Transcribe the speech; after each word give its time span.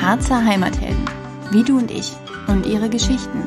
Harzer 0.00 0.44
Heimathelden, 0.44 1.04
wie 1.50 1.64
du 1.64 1.78
und 1.78 1.90
ich 1.90 2.12
und 2.46 2.64
ihre 2.64 2.88
Geschichten. 2.88 3.42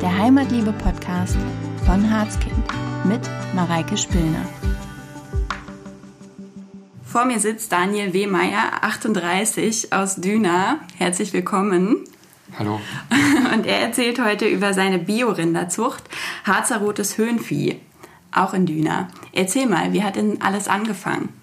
Der 0.00 0.16
Heimatliebe-Podcast 0.16 1.36
von 1.84 2.10
Harzkind 2.10 2.54
mit 3.04 3.20
Mareike 3.54 3.96
Spillner. 3.96 4.46
Vor 7.04 7.24
mir 7.24 7.40
sitzt 7.40 7.72
Daniel 7.72 8.12
W. 8.12 8.26
Meyer, 8.26 8.82
38, 8.82 9.92
aus 9.92 10.16
Düna. 10.16 10.80
Herzlich 10.96 11.32
willkommen. 11.32 12.04
Hallo. 12.58 12.80
Und 13.54 13.66
er 13.66 13.80
erzählt 13.80 14.22
heute 14.22 14.46
über 14.46 14.74
seine 14.74 14.98
Biorinderzucht, 14.98 16.04
Harzer 16.44 16.78
Rotes 16.78 17.18
Höhenvieh, 17.18 17.80
auch 18.32 18.54
in 18.54 18.66
Düna. 18.66 19.08
Erzähl 19.32 19.66
mal, 19.66 19.92
wie 19.92 20.02
hat 20.02 20.16
denn 20.16 20.40
alles 20.40 20.68
angefangen? 20.68 21.35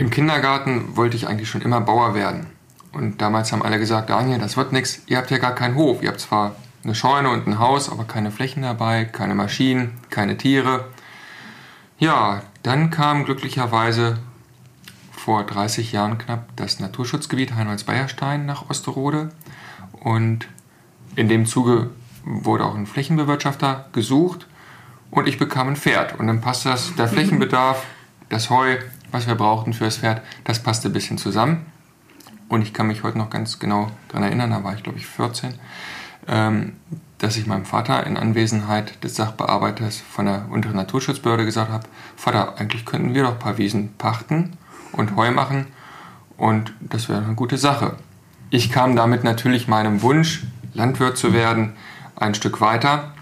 Im 0.00 0.08
Kindergarten 0.08 0.96
wollte 0.96 1.14
ich 1.18 1.28
eigentlich 1.28 1.50
schon 1.50 1.60
immer 1.60 1.82
Bauer 1.82 2.14
werden. 2.14 2.46
Und 2.92 3.20
damals 3.20 3.52
haben 3.52 3.62
alle 3.62 3.78
gesagt, 3.78 4.08
Daniel, 4.08 4.38
das 4.38 4.56
wird 4.56 4.72
nichts, 4.72 5.02
ihr 5.08 5.18
habt 5.18 5.30
ja 5.30 5.36
gar 5.36 5.54
keinen 5.54 5.74
Hof. 5.74 6.02
Ihr 6.02 6.08
habt 6.08 6.20
zwar 6.20 6.56
eine 6.82 6.94
Scheune 6.94 7.28
und 7.28 7.46
ein 7.46 7.58
Haus, 7.58 7.92
aber 7.92 8.04
keine 8.04 8.30
Flächen 8.30 8.62
dabei, 8.62 9.04
keine 9.04 9.34
Maschinen, 9.34 9.98
keine 10.08 10.38
Tiere. 10.38 10.86
Ja, 11.98 12.40
dann 12.62 12.88
kam 12.88 13.26
glücklicherweise 13.26 14.18
vor 15.12 15.44
30 15.44 15.92
Jahren 15.92 16.16
knapp 16.16 16.48
das 16.56 16.80
Naturschutzgebiet 16.80 17.54
Heinholz-Beierstein 17.54 18.46
nach 18.46 18.70
Osterode. 18.70 19.28
Und 19.92 20.48
in 21.14 21.28
dem 21.28 21.44
Zuge 21.44 21.90
wurde 22.24 22.64
auch 22.64 22.74
ein 22.74 22.86
Flächenbewirtschafter 22.86 23.90
gesucht 23.92 24.46
und 25.10 25.28
ich 25.28 25.36
bekam 25.36 25.68
ein 25.68 25.76
Pferd. 25.76 26.18
Und 26.18 26.26
dann 26.26 26.40
passte 26.40 26.70
das, 26.70 26.94
der 26.94 27.06
Flächenbedarf, 27.08 27.84
das 28.30 28.48
Heu 28.48 28.78
was 29.12 29.26
wir 29.26 29.34
brauchten 29.34 29.72
für 29.72 29.84
das 29.84 29.98
Pferd, 29.98 30.22
das 30.44 30.62
passte 30.62 30.88
ein 30.88 30.92
bisschen 30.92 31.18
zusammen. 31.18 31.66
Und 32.48 32.62
ich 32.62 32.74
kann 32.74 32.88
mich 32.88 33.02
heute 33.02 33.18
noch 33.18 33.30
ganz 33.30 33.58
genau 33.58 33.90
daran 34.08 34.24
erinnern, 34.24 34.50
da 34.50 34.64
war 34.64 34.74
ich 34.74 34.82
glaube 34.82 34.98
ich 34.98 35.06
14, 35.06 35.54
ähm, 36.26 36.72
dass 37.18 37.36
ich 37.36 37.46
meinem 37.46 37.64
Vater 37.64 38.06
in 38.06 38.16
Anwesenheit 38.16 39.02
des 39.04 39.14
Sachbearbeiters 39.14 39.98
von 40.00 40.26
der 40.26 40.46
unteren 40.50 40.76
Naturschutzbehörde 40.76 41.44
gesagt 41.44 41.70
habe, 41.70 41.86
Vater, 42.16 42.58
eigentlich 42.58 42.86
könnten 42.86 43.14
wir 43.14 43.22
doch 43.22 43.32
ein 43.32 43.38
paar 43.38 43.58
Wiesen 43.58 43.94
pachten 43.98 44.56
und 44.92 45.14
Heu 45.16 45.30
machen 45.30 45.66
und 46.36 46.72
das 46.80 47.08
wäre 47.08 47.22
eine 47.22 47.34
gute 47.34 47.58
Sache. 47.58 47.96
Ich 48.48 48.72
kam 48.72 48.96
damit 48.96 49.22
natürlich 49.22 49.68
meinem 49.68 50.02
Wunsch, 50.02 50.44
Landwirt 50.74 51.16
zu 51.16 51.32
werden, 51.32 51.74
ein 52.16 52.34
Stück 52.34 52.60
weiter. 52.60 53.12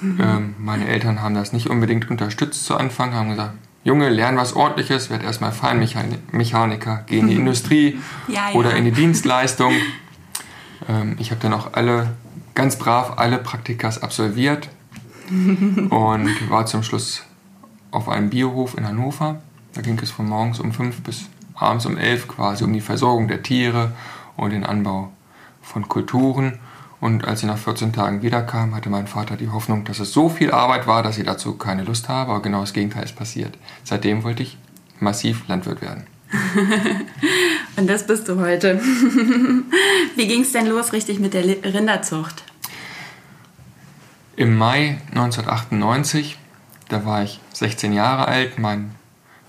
Mhm. 0.00 0.20
Ähm, 0.20 0.54
meine 0.58 0.88
Eltern 0.88 1.22
haben 1.22 1.34
das 1.34 1.52
nicht 1.52 1.70
unbedingt 1.70 2.10
unterstützt 2.10 2.66
zu 2.66 2.76
Anfang, 2.76 3.14
haben 3.14 3.30
gesagt, 3.30 3.54
Junge, 3.88 4.10
lern 4.10 4.36
was 4.36 4.54
ordentliches, 4.54 5.08
werd 5.08 5.22
erstmal 5.22 5.50
Feinmechaniker, 5.50 7.04
geh 7.06 7.20
in 7.20 7.28
die 7.28 7.36
Industrie 7.36 7.98
ja, 8.28 8.50
ja. 8.50 8.54
oder 8.54 8.76
in 8.76 8.84
die 8.84 8.92
Dienstleistung. 8.92 9.72
Ähm, 10.86 11.16
ich 11.18 11.30
habe 11.30 11.40
dann 11.40 11.54
auch 11.54 11.72
alle, 11.72 12.10
ganz 12.54 12.76
brav, 12.76 13.14
alle 13.16 13.38
Praktikas 13.38 14.02
absolviert 14.02 14.68
und 15.30 16.50
war 16.50 16.66
zum 16.66 16.82
Schluss 16.82 17.22
auf 17.90 18.10
einem 18.10 18.28
Biohof 18.28 18.76
in 18.76 18.86
Hannover. 18.86 19.40
Da 19.72 19.80
ging 19.80 19.98
es 20.02 20.10
von 20.10 20.28
morgens 20.28 20.60
um 20.60 20.72
fünf 20.72 21.00
bis 21.00 21.30
abends 21.54 21.86
um 21.86 21.96
elf 21.96 22.28
quasi 22.28 22.64
um 22.64 22.74
die 22.74 22.82
Versorgung 22.82 23.26
der 23.26 23.42
Tiere 23.42 23.92
und 24.36 24.50
den 24.50 24.64
Anbau 24.64 25.10
von 25.62 25.88
Kulturen. 25.88 26.58
Und 27.00 27.26
als 27.26 27.40
sie 27.40 27.46
nach 27.46 27.58
14 27.58 27.92
Tagen 27.92 28.22
wiederkam, 28.22 28.74
hatte 28.74 28.90
mein 28.90 29.06
Vater 29.06 29.36
die 29.36 29.48
Hoffnung, 29.48 29.84
dass 29.84 30.00
es 30.00 30.12
so 30.12 30.28
viel 30.28 30.50
Arbeit 30.50 30.86
war, 30.86 31.02
dass 31.02 31.14
sie 31.16 31.22
dazu 31.22 31.54
keine 31.54 31.84
Lust 31.84 32.08
habe. 32.08 32.32
Aber 32.32 32.42
genau 32.42 32.60
das 32.60 32.72
Gegenteil 32.72 33.04
ist 33.04 33.14
passiert. 33.14 33.56
Seitdem 33.84 34.24
wollte 34.24 34.42
ich 34.42 34.58
massiv 34.98 35.46
Landwirt 35.46 35.80
werden. 35.80 36.06
Und 37.76 37.88
das 37.88 38.06
bist 38.06 38.28
du 38.28 38.40
heute. 38.40 38.80
Wie 40.16 40.26
ging 40.26 40.42
es 40.42 40.52
denn 40.52 40.66
los 40.66 40.92
richtig 40.92 41.20
mit 41.20 41.34
der 41.34 41.44
Rinderzucht? 41.44 42.42
Im 44.34 44.56
Mai 44.56 44.98
1998, 45.10 46.38
da 46.88 47.04
war 47.04 47.22
ich 47.22 47.40
16 47.54 47.92
Jahre 47.92 48.26
alt. 48.26 48.58
Mein 48.58 48.92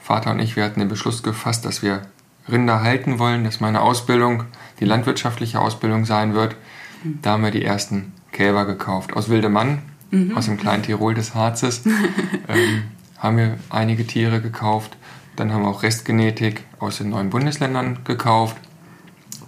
Vater 0.01 0.31
und 0.31 0.39
ich, 0.39 0.55
wir 0.55 0.63
hatten 0.63 0.79
den 0.79 0.89
Beschluss 0.89 1.21
gefasst, 1.21 1.65
dass 1.65 1.83
wir 1.83 2.01
Rinder 2.47 2.81
halten 2.81 3.19
wollen, 3.19 3.43
dass 3.43 3.59
meine 3.59 3.81
Ausbildung 3.81 4.45
die 4.79 4.85
landwirtschaftliche 4.85 5.59
Ausbildung 5.59 6.05
sein 6.05 6.33
wird. 6.33 6.55
Da 7.03 7.31
haben 7.31 7.43
wir 7.43 7.51
die 7.51 7.63
ersten 7.63 8.13
Kälber 8.31 8.65
gekauft. 8.65 9.13
Aus 9.13 9.29
Wildemann, 9.29 9.79
mhm. 10.11 10.35
aus 10.37 10.45
dem 10.45 10.57
kleinen 10.57 10.83
Tirol 10.83 11.13
des 11.13 11.35
Harzes, 11.35 11.85
ähm, 12.47 12.83
haben 13.17 13.37
wir 13.37 13.57
einige 13.69 14.05
Tiere 14.05 14.41
gekauft. 14.41 14.97
Dann 15.35 15.53
haben 15.53 15.63
wir 15.63 15.69
auch 15.69 15.83
Restgenetik 15.83 16.63
aus 16.79 16.97
den 16.97 17.09
neuen 17.09 17.29
Bundesländern 17.29 17.99
gekauft 18.03 18.57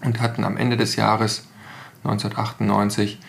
und 0.04 0.22
hatten 0.22 0.44
am 0.44 0.58
Ende 0.58 0.78
des 0.78 0.96
Jahres 0.96 1.48
1998 2.04 3.20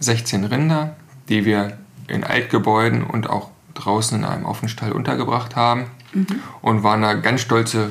16 0.00 0.44
Rinder, 0.44 0.96
die 1.28 1.44
wir 1.44 1.78
in 2.06 2.24
Altgebäuden 2.24 3.02
und 3.04 3.28
auch 3.30 3.50
draußen 3.74 4.18
in 4.18 4.24
einem 4.24 4.44
Offenstall 4.44 4.92
untergebracht 4.92 5.56
haben 5.56 5.86
mhm. 6.12 6.26
und 6.60 6.82
waren 6.82 7.02
da 7.02 7.14
ganz 7.14 7.40
stolze 7.40 7.90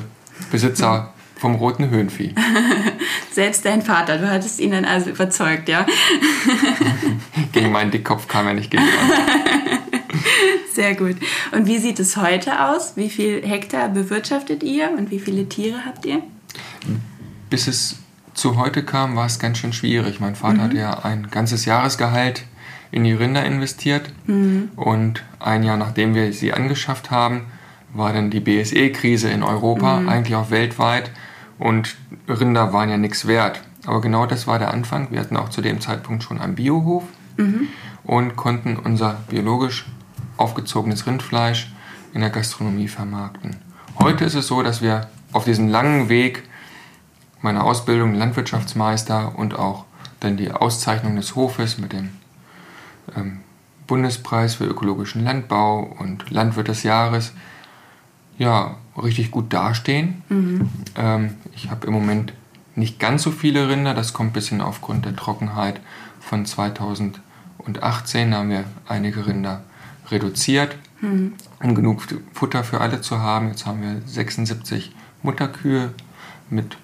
Besitzer 0.50 1.12
vom 1.44 1.56
roten 1.56 1.90
Höhenvieh. 1.90 2.34
Selbst 3.30 3.66
dein 3.66 3.82
Vater, 3.82 4.16
du 4.16 4.30
hattest 4.30 4.60
ihn 4.60 4.70
dann 4.70 4.86
also 4.86 5.10
überzeugt, 5.10 5.68
ja? 5.68 5.84
gegen 7.52 7.70
meinen 7.70 7.90
Dickkopf 7.90 8.28
kam 8.28 8.46
er 8.46 8.54
nicht 8.54 8.70
gegen. 8.70 8.82
Sehr 10.72 10.94
gut. 10.94 11.16
Und 11.52 11.66
wie 11.66 11.76
sieht 11.76 12.00
es 12.00 12.16
heute 12.16 12.64
aus? 12.66 12.96
Wie 12.96 13.10
viel 13.10 13.46
Hektar 13.46 13.90
bewirtschaftet 13.90 14.62
ihr 14.62 14.88
und 14.96 15.10
wie 15.10 15.18
viele 15.18 15.46
Tiere 15.46 15.84
habt 15.84 16.06
ihr? 16.06 16.22
Bis 17.50 17.66
es 17.66 17.96
zu 18.32 18.56
heute 18.56 18.82
kam, 18.82 19.14
war 19.14 19.26
es 19.26 19.38
ganz 19.38 19.58
schön 19.58 19.74
schwierig. 19.74 20.20
Mein 20.20 20.36
Vater 20.36 20.54
mhm. 20.54 20.62
hat 20.62 20.72
ja 20.72 21.04
ein 21.04 21.30
ganzes 21.30 21.66
Jahresgehalt 21.66 22.44
in 22.90 23.04
die 23.04 23.12
Rinder 23.12 23.44
investiert 23.44 24.10
mhm. 24.26 24.70
und 24.76 25.22
ein 25.40 25.62
Jahr 25.62 25.76
nachdem 25.76 26.14
wir 26.14 26.32
sie 26.32 26.54
angeschafft 26.54 27.10
haben, 27.10 27.42
war 27.92 28.14
dann 28.14 28.30
die 28.30 28.40
BSE-Krise 28.40 29.28
in 29.28 29.42
Europa, 29.42 30.00
mhm. 30.00 30.08
eigentlich 30.08 30.36
auch 30.36 30.50
weltweit 30.50 31.10
und 31.58 31.96
Rinder 32.28 32.72
waren 32.72 32.90
ja 32.90 32.96
nichts 32.96 33.26
wert. 33.26 33.60
Aber 33.86 34.00
genau 34.00 34.26
das 34.26 34.46
war 34.46 34.58
der 34.58 34.72
Anfang. 34.72 35.10
Wir 35.10 35.20
hatten 35.20 35.36
auch 35.36 35.50
zu 35.50 35.60
dem 35.60 35.80
Zeitpunkt 35.80 36.22
schon 36.22 36.40
einen 36.40 36.54
Biohof 36.54 37.04
mhm. 37.36 37.68
und 38.04 38.36
konnten 38.36 38.76
unser 38.76 39.18
biologisch 39.28 39.86
aufgezogenes 40.36 41.06
Rindfleisch 41.06 41.72
in 42.12 42.20
der 42.20 42.30
Gastronomie 42.30 42.88
vermarkten. 42.88 43.56
Heute 43.98 44.24
ist 44.24 44.34
es 44.34 44.46
so, 44.46 44.62
dass 44.62 44.82
wir 44.82 45.08
auf 45.32 45.44
diesem 45.44 45.68
langen 45.68 46.08
Weg 46.08 46.44
meiner 47.40 47.64
Ausbildung 47.64 48.14
Landwirtschaftsmeister 48.14 49.36
und 49.36 49.58
auch 49.58 49.84
dann 50.20 50.36
die 50.36 50.50
Auszeichnung 50.50 51.16
des 51.16 51.34
Hofes 51.36 51.78
mit 51.78 51.92
dem 51.92 52.10
ähm, 53.14 53.40
Bundespreis 53.86 54.54
für 54.54 54.64
ökologischen 54.64 55.24
Landbau 55.24 55.94
und 55.98 56.30
Landwirt 56.30 56.68
des 56.68 56.84
Jahres 56.84 57.32
ja, 58.38 58.76
richtig 58.96 59.30
gut 59.30 59.52
dastehen. 59.52 60.22
Mhm. 60.28 60.68
Ähm, 60.96 61.30
ich 61.54 61.70
habe 61.70 61.86
im 61.86 61.92
Moment 61.92 62.32
nicht 62.76 62.98
ganz 62.98 63.22
so 63.22 63.30
viele 63.30 63.68
Rinder, 63.68 63.94
das 63.94 64.12
kommt 64.12 64.30
ein 64.30 64.32
bisschen 64.32 64.60
aufgrund 64.60 65.04
der 65.04 65.14
Trockenheit 65.14 65.80
von 66.20 66.44
2018. 66.44 67.20
Da 68.30 68.38
haben 68.38 68.50
wir 68.50 68.64
einige 68.88 69.26
Rinder 69.26 69.62
reduziert, 70.10 70.76
mhm. 71.00 71.34
um 71.62 71.74
genug 71.74 72.02
Futter 72.32 72.64
für 72.64 72.80
alle 72.80 73.00
zu 73.00 73.20
haben. 73.20 73.48
Jetzt 73.48 73.66
haben 73.66 73.82
wir 73.82 74.02
76 74.06 74.92
Mutterkühe 75.22 75.92
mit 76.50 76.76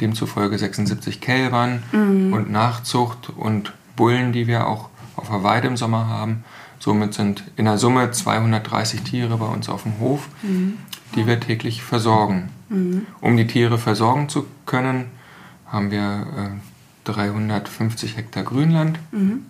demzufolge 0.00 0.58
76 0.58 1.20
Kälbern 1.20 1.82
mhm. 1.92 2.32
und 2.32 2.50
Nachzucht 2.50 3.30
und 3.30 3.72
Bullen, 3.94 4.32
die 4.32 4.46
wir 4.46 4.66
auch 4.66 4.90
auf 5.16 5.28
der 5.28 5.42
Weide 5.42 5.68
im 5.68 5.76
Sommer 5.76 6.06
haben. 6.06 6.44
Somit 6.78 7.14
sind 7.14 7.42
in 7.56 7.64
der 7.64 7.78
Summe 7.78 8.10
230 8.10 9.02
Tiere 9.02 9.38
bei 9.38 9.46
uns 9.46 9.68
auf 9.68 9.84
dem 9.84 9.98
Hof, 9.98 10.28
mhm. 10.42 10.74
Die 11.14 11.26
wir 11.26 11.40
täglich 11.40 11.82
versorgen. 11.82 12.50
Mhm. 12.68 13.06
Um 13.20 13.36
die 13.36 13.46
Tiere 13.46 13.78
versorgen 13.78 14.28
zu 14.28 14.46
können, 14.66 15.06
haben 15.66 15.90
wir 15.90 16.26
äh, 16.36 17.10
350 17.10 18.16
Hektar 18.16 18.42
Grünland 18.42 18.98
mhm. 19.12 19.46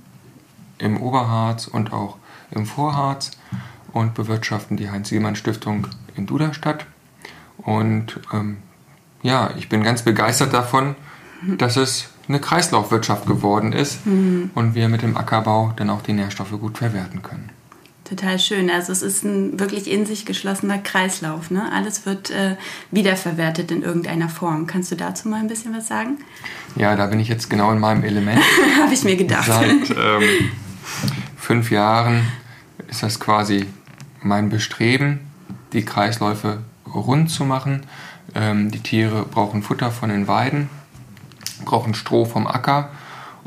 im 0.79 1.01
Oberharz 1.01 1.67
und 1.67 1.93
auch 1.93 2.19
im 2.51 2.67
Vorharz 2.67 3.33
und 3.93 4.15
bewirtschaften 4.15 4.77
die 4.77 4.91
Heinz-Siemann-Stiftung 4.91 5.87
in 6.15 6.27
Duderstadt. 6.27 6.87
Und 7.59 8.21
ähm, 8.33 8.59
ja, 9.23 9.51
ich 9.57 9.69
bin 9.69 9.83
ganz 9.83 10.03
begeistert 10.03 10.53
davon, 10.53 10.95
mhm. 11.43 11.59
dass 11.59 11.77
es 11.77 12.11
eine 12.29 12.41
Kreislaufwirtschaft 12.41 13.27
geworden 13.27 13.73
ist 13.73 14.07
mhm. 14.07 14.51
und 14.55 14.75
wir 14.75 14.89
mit 14.89 15.03
dem 15.03 15.17
Ackerbau 15.17 15.73
dann 15.77 15.91
auch 15.91 16.03
die 16.03 16.13
Nährstoffe 16.13 16.59
gut 16.61 16.79
verwerten 16.79 17.23
können. 17.23 17.51
Total 18.09 18.39
schön. 18.39 18.71
Also 18.71 18.93
es 18.93 19.03
ist 19.03 19.25
ein 19.25 19.59
wirklich 19.59 19.91
in 19.91 20.07
sich 20.07 20.25
geschlossener 20.27 20.79
Kreislauf. 20.79 21.51
Ne? 21.51 21.73
Alles 21.73 22.07
wird 22.07 22.31
äh, 22.31 22.57
wiederverwertet 22.93 23.73
in 23.73 23.83
irgendeiner 23.83 24.29
Form. 24.29 24.69
Kannst 24.69 24.93
du 24.93 24.97
dazu 24.97 25.29
mal 25.29 25.41
ein 25.41 25.49
bisschen 25.49 25.77
was 25.77 25.89
sagen? 25.89 26.19
Ja, 26.77 26.95
da 26.95 27.07
bin 27.07 27.19
ich 27.19 27.27
jetzt 27.27 27.51
genau 27.51 27.73
in 27.73 27.81
meinem 27.81 28.05
Element. 28.05 28.41
Habe 28.81 28.95
ich 28.95 29.03
mir 29.03 29.17
gedacht. 29.17 29.47
Seit 29.47 29.91
ähm, 29.91 30.23
fünf 31.37 31.73
Jahren 31.73 32.29
ist 32.89 33.03
das 33.03 33.19
quasi 33.19 33.67
mein 34.23 34.51
Bestreben, 34.51 35.19
die 35.73 35.85
Kreisläufe 35.85 36.59
rund 36.87 37.29
zu 37.29 37.45
machen. 37.45 37.83
Ähm, 38.37 38.71
die 38.71 38.81
Tiere 38.81 39.25
brauchen 39.25 39.65
Futter 39.65 39.91
von 39.91 40.11
den 40.11 40.29
Weiden, 40.29 40.71
brauchen 41.65 41.95
Stroh 41.95 42.25
vom 42.25 42.47
Acker 42.47 42.91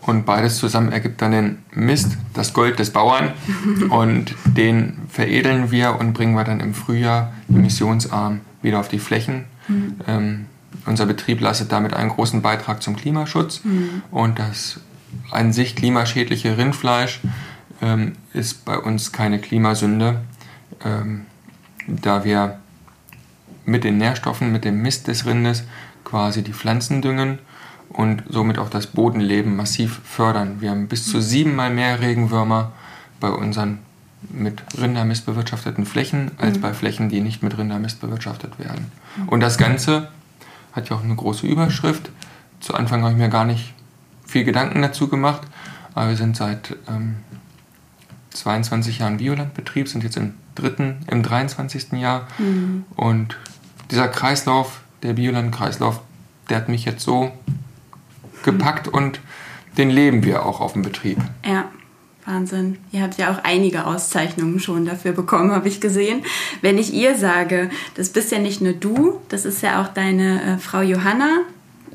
und 0.02 0.26
beides 0.26 0.58
zusammen 0.58 0.92
ergibt 0.92 1.22
dann 1.22 1.32
den 1.32 1.58
Mist, 1.74 2.18
das 2.34 2.54
Gold 2.54 2.80
des 2.80 2.92
Bauern. 2.92 3.34
Und 3.90 4.36
den 4.46 4.98
veredeln 5.10 5.72
wir 5.72 6.00
und 6.00 6.14
bringen 6.14 6.36
wir 6.36 6.44
dann 6.44 6.60
im 6.60 6.74
Frühjahr 6.74 7.34
emissionsarm 7.50 8.42
wieder 8.62 8.80
auf 8.80 8.88
die 8.88 9.00
Flächen. 9.00 9.46
Mhm. 9.68 9.96
Ähm, 10.08 10.46
unser 10.86 11.06
Betrieb 11.06 11.42
leistet 11.42 11.72
damit 11.72 11.94
einen 11.94 12.10
großen 12.10 12.42
Beitrag 12.42 12.82
zum 12.82 12.96
Klimaschutz. 12.96 13.64
Mhm. 13.64 14.04
Und 14.12 14.40
das 14.40 14.80
an 15.32 15.54
sich 15.54 15.76
klimaschädliche 15.76 16.58
Rindfleisch 16.58 17.20
ähm, 17.82 18.14
ist 18.34 18.66
bei 18.66 18.78
uns 18.78 19.12
keine 19.12 19.40
Klimasünde, 19.40 20.22
ähm, 20.86 21.26
da 21.88 22.24
wir 22.24 22.60
mit 23.66 23.84
den 23.84 23.98
Nährstoffen, 23.98 24.52
mit 24.52 24.66
dem 24.66 24.82
Mist 24.82 25.08
des 25.08 25.26
Rindes 25.26 25.64
quasi 26.04 26.44
die 26.44 26.54
Pflanzen 26.54 27.02
düngen 27.02 27.40
und 27.90 28.24
somit 28.30 28.60
auch 28.60 28.70
das 28.70 28.88
Bodenleben 28.88 29.56
massiv 29.56 30.00
fördern. 30.04 30.62
Wir 30.62 30.72
haben 30.72 30.88
bis 30.88 31.08
zu 31.08 31.22
siebenmal 31.22 31.70
mehr 31.72 32.00
Regenwürmer 32.00 32.72
bei 33.20 33.30
unseren 33.30 33.80
mit 34.30 34.62
Rindermist 34.78 35.26
bewirtschafteten 35.26 35.86
Flächen 35.86 36.32
als 36.38 36.58
mhm. 36.58 36.62
bei 36.62 36.74
Flächen, 36.74 37.10
die 37.10 37.22
nicht 37.22 37.42
mit 37.42 37.58
Rindermist 37.58 38.02
bewirtschaftet 38.02 38.60
werden. 38.60 38.92
Und 39.28 39.40
das 39.40 39.58
Ganze 39.58 40.10
hat 40.74 40.90
ja 40.90 40.98
auch 40.98 41.04
eine 41.04 41.16
große 41.16 41.48
Überschrift. 41.48 42.10
Zu 42.60 42.74
Anfang 42.74 43.02
habe 43.02 43.14
ich 43.14 43.18
mir 43.18 43.30
gar 43.30 43.46
nicht 43.46 43.74
viel 44.26 44.44
Gedanken 44.44 44.82
dazu 44.82 45.08
gemacht, 45.08 45.42
aber 45.96 46.10
wir 46.10 46.18
sind 46.18 46.36
seit 46.36 46.76
ähm, 46.90 47.16
22 48.32 49.00
Jahren 49.00 49.18
Biolandbetrieb, 49.18 49.88
sind 49.88 50.04
jetzt 50.04 50.18
im 50.18 50.34
dritten, 50.56 50.98
im 51.10 51.24
23. 51.24 51.94
Jahr 51.94 52.28
mhm. 52.38 52.86
und 52.96 53.38
dieser 53.90 54.08
Kreislauf, 54.08 54.82
der 55.02 55.14
Bioland-Kreislauf, 55.14 56.02
der 56.50 56.58
hat 56.58 56.70
mich 56.70 56.86
jetzt 56.86 57.04
so 57.04 57.32
gepackt 58.44 58.88
und 58.88 59.20
den 59.78 59.90
leben 59.90 60.24
wir 60.24 60.46
auch 60.46 60.62
auf 60.62 60.74
dem 60.74 60.82
Betrieb. 60.82 61.20
Ja. 61.46 61.66
Wahnsinn. 62.26 62.78
Ihr 62.92 63.02
habt 63.02 63.18
ja 63.18 63.32
auch 63.32 63.44
einige 63.44 63.86
Auszeichnungen 63.86 64.60
schon 64.60 64.86
dafür 64.86 65.14
bekommen, 65.14 65.52
habe 65.52 65.68
ich 65.68 65.82
gesehen. 65.82 66.22
Wenn 66.62 66.78
ich 66.78 66.94
ihr 66.94 67.18
sage, 67.18 67.72
das 67.96 68.10
bist 68.10 68.32
ja 68.32 68.38
nicht 68.38 68.62
nur 68.62 68.74
du, 68.74 69.20
das 69.30 69.46
ist 69.46 69.64
ja 69.64 69.82
auch 69.82 69.88
deine 69.88 70.44
äh, 70.44 70.58
Frau 70.60 70.82
Johanna, 70.82 71.40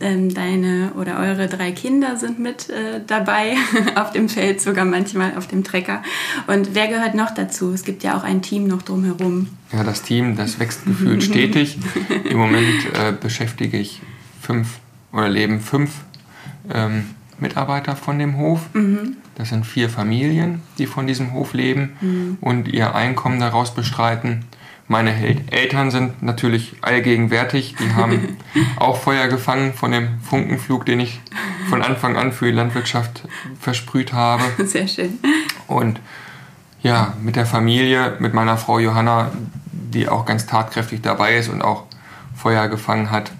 ähm, 0.00 0.34
deine 0.34 0.92
oder 0.98 1.18
eure 1.20 1.46
drei 1.46 1.70
Kinder 1.70 2.16
sind 2.16 2.40
mit 2.40 2.68
äh, 2.68 3.00
dabei 3.06 3.54
auf 3.94 4.10
dem 4.10 4.28
Feld, 4.28 4.60
sogar 4.60 4.84
manchmal 4.84 5.36
auf 5.36 5.46
dem 5.46 5.62
Trecker. 5.62 6.02
Und 6.48 6.74
wer 6.74 6.88
gehört 6.88 7.14
noch 7.14 7.32
dazu? 7.32 7.72
Es 7.72 7.84
gibt 7.84 8.02
ja 8.02 8.16
auch 8.16 8.24
ein 8.24 8.42
Team 8.42 8.66
noch 8.66 8.82
drumherum. 8.82 9.48
Ja, 9.72 9.84
das 9.84 10.02
Team, 10.02 10.36
das 10.36 10.58
wächst 10.58 10.84
gefühlt 10.84 11.22
stetig. 11.22 11.78
Im 12.24 12.38
Moment 12.38 12.86
äh, 12.94 13.12
beschäftige 13.12 13.78
ich 13.78 14.00
fünf 14.40 14.78
oder 15.12 15.28
leben 15.28 15.60
fünf 15.60 15.92
ähm, 16.72 17.10
Mitarbeiter 17.38 17.96
von 17.96 18.18
dem 18.18 18.36
Hof. 18.38 18.60
Mhm. 18.74 19.16
Das 19.34 19.48
sind 19.48 19.66
vier 19.66 19.88
Familien, 19.88 20.62
die 20.78 20.86
von 20.86 21.06
diesem 21.06 21.32
Hof 21.32 21.54
leben 21.54 21.96
mhm. 22.00 22.38
und 22.40 22.68
ihr 22.68 22.94
Einkommen 22.94 23.40
daraus 23.40 23.74
bestreiten. 23.74 24.44
Meine 24.86 25.14
Eltern 25.50 25.90
sind 25.90 26.22
natürlich 26.22 26.76
allgegenwärtig. 26.82 27.74
Die 27.80 27.94
haben 27.94 28.36
auch 28.76 28.98
Feuer 28.98 29.28
gefangen 29.28 29.72
von 29.72 29.92
dem 29.92 30.20
Funkenflug, 30.20 30.84
den 30.84 31.00
ich 31.00 31.20
von 31.70 31.82
Anfang 31.82 32.16
an 32.16 32.32
für 32.32 32.46
die 32.46 32.52
Landwirtschaft 32.52 33.26
versprüht 33.58 34.12
habe. 34.12 34.44
Sehr 34.66 34.86
schön. 34.86 35.18
Und 35.66 36.00
ja, 36.82 37.14
mit 37.22 37.36
der 37.36 37.46
Familie, 37.46 38.16
mit 38.18 38.34
meiner 38.34 38.58
Frau 38.58 38.78
Johanna, 38.78 39.32
die 39.72 40.06
auch 40.08 40.26
ganz 40.26 40.44
tatkräftig 40.44 41.00
dabei 41.00 41.36
ist 41.36 41.48
und 41.48 41.62
auch 41.62 41.84
Feuer 42.34 42.68
gefangen 42.68 43.10
hat 43.10 43.32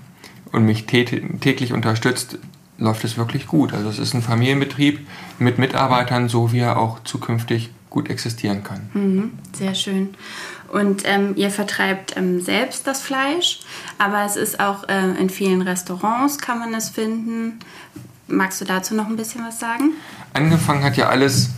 und 0.51 0.65
mich 0.65 0.87
täglich 0.87 1.75
unterstützt, 1.75 2.39
läuft 2.79 3.05
es 3.05 3.17
wirklich 3.17 3.47
gut. 3.47 3.73
Also 3.73 3.89
es 3.89 3.99
ist 3.99 4.15
ein 4.15 4.23
Familienbetrieb 4.23 5.07
mit 5.39 5.59
Mitarbeitern, 5.59 6.29
so 6.29 6.53
wie 6.53 6.61
er 6.61 6.79
auch 6.79 7.03
zukünftig 7.05 7.71
gut 7.91 8.11
existieren 8.11 8.65
kann. 8.65 8.91
Mhm, 8.93 9.33
sehr 9.57 9.75
schön. 9.75 10.15
Und 10.73 11.03
ähm, 11.05 11.35
ihr 11.37 11.51
vertreibt 11.51 12.17
ähm, 12.17 12.41
selbst 12.41 12.87
das 12.89 13.01
Fleisch, 13.01 13.61
aber 13.99 14.25
es 14.25 14.35
ist 14.35 14.59
auch 14.59 14.89
äh, 14.89 15.21
in 15.21 15.31
vielen 15.31 15.63
Restaurants 15.63 16.39
kann 16.39 16.59
man 16.59 16.75
es 16.75 16.89
finden. 16.89 17.61
Magst 18.27 18.61
du 18.61 18.65
dazu 18.65 18.95
noch 18.95 19.07
ein 19.07 19.17
bisschen 19.17 19.45
was 19.47 19.61
sagen? 19.61 19.93
Angefangen 20.33 20.83
hat 20.83 20.97
ja 20.97 21.09
alles 21.09 21.51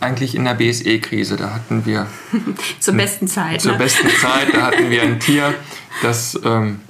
eigentlich 0.00 0.34
in 0.34 0.44
der 0.44 0.54
BSE-Krise. 0.54 1.36
Da 1.36 1.54
hatten 1.54 1.86
wir. 1.86 2.06
zur 2.80 2.94
besten 2.94 3.28
Zeit. 3.28 3.60
Zur 3.60 3.72
ne? 3.72 3.78
besten 3.78 4.08
Zeit, 4.08 4.52
da 4.52 4.62
hatten 4.62 4.90
wir 4.90 5.02
ein 5.02 5.20
Tier, 5.20 5.54
das 6.02 6.38
ähm, 6.44 6.80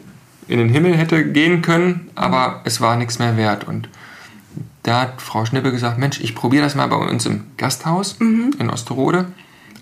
in 0.48 0.58
den 0.58 0.68
Himmel 0.68 0.96
hätte 0.96 1.24
gehen 1.24 1.62
können, 1.62 2.10
aber 2.14 2.62
es 2.64 2.80
war 2.80 2.96
nichts 2.96 3.18
mehr 3.18 3.36
wert. 3.36 3.64
Und 3.64 3.88
da 4.82 5.02
hat 5.02 5.22
Frau 5.22 5.44
Schnippe 5.44 5.70
gesagt: 5.70 5.98
Mensch, 5.98 6.20
ich 6.20 6.34
probiere 6.34 6.64
das 6.64 6.74
mal 6.74 6.88
bei 6.88 6.96
uns 6.96 7.26
im 7.26 7.44
Gasthaus 7.56 8.18
mhm. 8.18 8.54
in 8.58 8.70
Osterode 8.70 9.26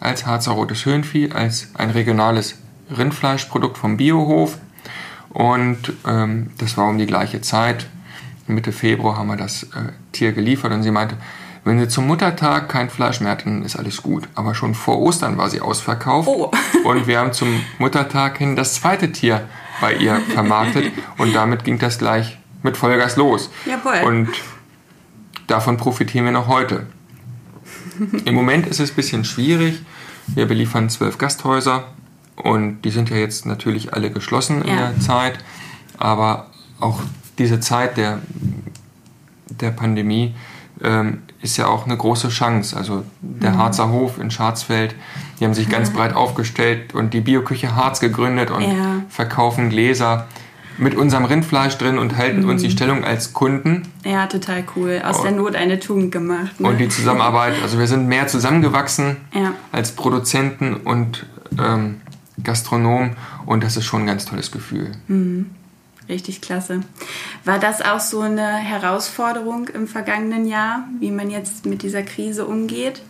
als 0.01 0.27
Harzer 0.27 0.53
rotes 0.53 0.85
Höhenvieh, 0.85 1.31
als 1.33 1.69
ein 1.75 1.91
regionales 1.91 2.59
Rindfleischprodukt 2.97 3.79
vom 3.79 3.97
Biohof. 3.97 4.59
Und 5.31 5.93
ähm, 6.07 6.51
das 6.59 6.77
war 6.77 6.89
um 6.89 6.99
die 6.99 7.07
gleiche 7.07 7.41
Zeit. 7.41 7.87
Mitte 8.47 8.73
Februar 8.73 9.17
haben 9.17 9.29
wir 9.29 9.37
das 9.37 9.65
äh, 9.65 9.93
Tier 10.13 10.33
geliefert 10.33 10.73
und 10.73 10.83
sie 10.83 10.91
meinte, 10.91 11.17
wenn 11.65 11.81
sie 11.81 11.89
zum 11.89 12.07
Muttertag 12.07 12.69
kein 12.69 12.91
Fleisch 12.91 13.21
mehr 13.21 13.33
hatten, 13.33 13.65
ist 13.65 13.75
alles 13.77 14.03
gut. 14.03 14.29
Aber 14.37 14.55
schon 14.55 14.75
vor 14.75 15.01
Ostern 15.01 15.37
war 15.37 15.51
sie 15.51 15.61
ausverkauft. 15.61 16.29
Oh. 16.29 16.53
Und 16.85 17.09
wir 17.09 17.19
haben 17.19 17.33
zum 17.33 17.61
Muttertag 17.79 18.39
hin 18.39 18.55
das 18.55 18.75
zweite 18.75 19.11
Tier 19.11 19.49
bei 19.81 19.95
ihr 19.95 20.21
vermarktet. 20.33 20.93
Und 21.19 21.35
damit 21.35 21.65
ging 21.65 21.79
das 21.79 21.99
gleich 21.99 22.39
mit 22.63 22.77
Vollgas 22.77 23.17
los. 23.17 23.51
Jawohl. 23.65 24.07
Und 24.07 24.29
davon 25.47 25.77
profitieren 25.77 26.25
wir 26.25 26.33
noch 26.33 26.49
heute. 26.49 26.87
Im 28.25 28.35
Moment 28.35 28.67
ist 28.67 28.81
es 28.81 28.91
ein 28.91 28.97
bisschen 28.97 29.25
schwierig. 29.25 29.81
Wir 30.27 30.47
beliefern 30.47 30.91
zwölf 30.91 31.19
Gasthäuser 31.19 31.85
und 32.37 32.83
die 32.83 32.91
sind 32.91 33.11
ja 33.11 33.17
jetzt 33.17 33.47
natürlich 33.47 33.95
alle 33.95 34.11
geschlossen 34.11 34.63
in 34.63 34.77
ja. 34.77 34.91
der 34.91 35.01
Zeit. 35.01 35.39
Aber 35.99 36.51
auch 36.81 37.01
diese 37.39 37.61
Zeit 37.61 37.97
der, 37.97 38.21
der 39.49 39.71
Pandemie 39.71 40.35
ähm, 40.83 41.23
ist 41.43 41.57
ja 41.57 41.67
auch 41.67 41.85
eine 41.85 41.97
große 41.97 42.29
Chance. 42.29 42.77
Also 42.77 43.05
der 43.21 43.53
mhm. 43.53 43.59
Harzer 43.59 43.91
Hof 43.91 44.19
in 44.19 44.31
Scharzfeld, 44.31 44.95
die 45.39 45.45
haben 45.45 45.55
sich 45.55 45.69
ganz 45.69 45.91
breit 45.91 46.15
aufgestellt 46.15 46.95
und 46.95 47.15
die 47.15 47.21
Bioküche 47.21 47.75
Harz 47.75 48.01
gegründet 48.01 48.51
und 48.51 48.63
ja. 48.63 49.03
verkaufen 49.09 49.71
Gläser 49.71 50.27
mit 50.79 50.95
unserem 50.95 51.25
Rindfleisch 51.25 51.79
drin 51.79 51.99
und 51.99 52.17
halten 52.17 52.43
mhm. 52.43 52.51
uns 52.51 52.63
die 52.63 52.69
mhm. 52.69 52.73
Stellung 52.73 53.05
als 53.05 53.33
Kunden. 53.33 53.83
Ja, 54.05 54.27
total 54.27 54.65
cool. 54.77 55.03
Aus 55.05 55.23
der 55.23 55.33
Not 55.33 55.55
eine 55.55 55.81
Tugend 55.81 56.13
gemacht. 56.13 56.61
Ne? 56.61 56.69
Und 56.69 56.79
die 56.79 56.89
Zusammenarbeit, 56.89 57.55
also 57.63 57.79
wir 57.79 57.87
sind 57.87 58.09
mehr 58.09 58.27
zusammengewachsen 58.27 59.17
ja. 59.35 59.53
als 59.73 59.93
Produzenten 59.93 60.75
und 60.75 61.27
ähm, 61.59 62.01
Gastronomen 62.43 63.17
und 63.47 63.63
das 63.63 63.77
ist 63.77 63.85
schon 63.85 64.03
ein 64.03 64.07
ganz 64.07 64.27
tolles 64.27 64.51
Gefühl. 64.51 64.93
Mhm. 65.09 65.51
Richtig 66.09 66.41
klasse. 66.41 66.81
War 67.45 67.59
das 67.59 67.83
auch 67.83 68.01
so 68.01 68.21
eine 68.21 68.47
Herausforderung 68.47 69.69
im 69.69 69.89
vergangenen 69.89 70.47
Jahr, 70.47 70.85
wie 71.01 71.11
man 71.11 71.31
jetzt 71.31 71.67
mit 71.67 71.83
dieser 71.83 72.03
Krise 72.03 72.47
umgeht? 72.47 73.03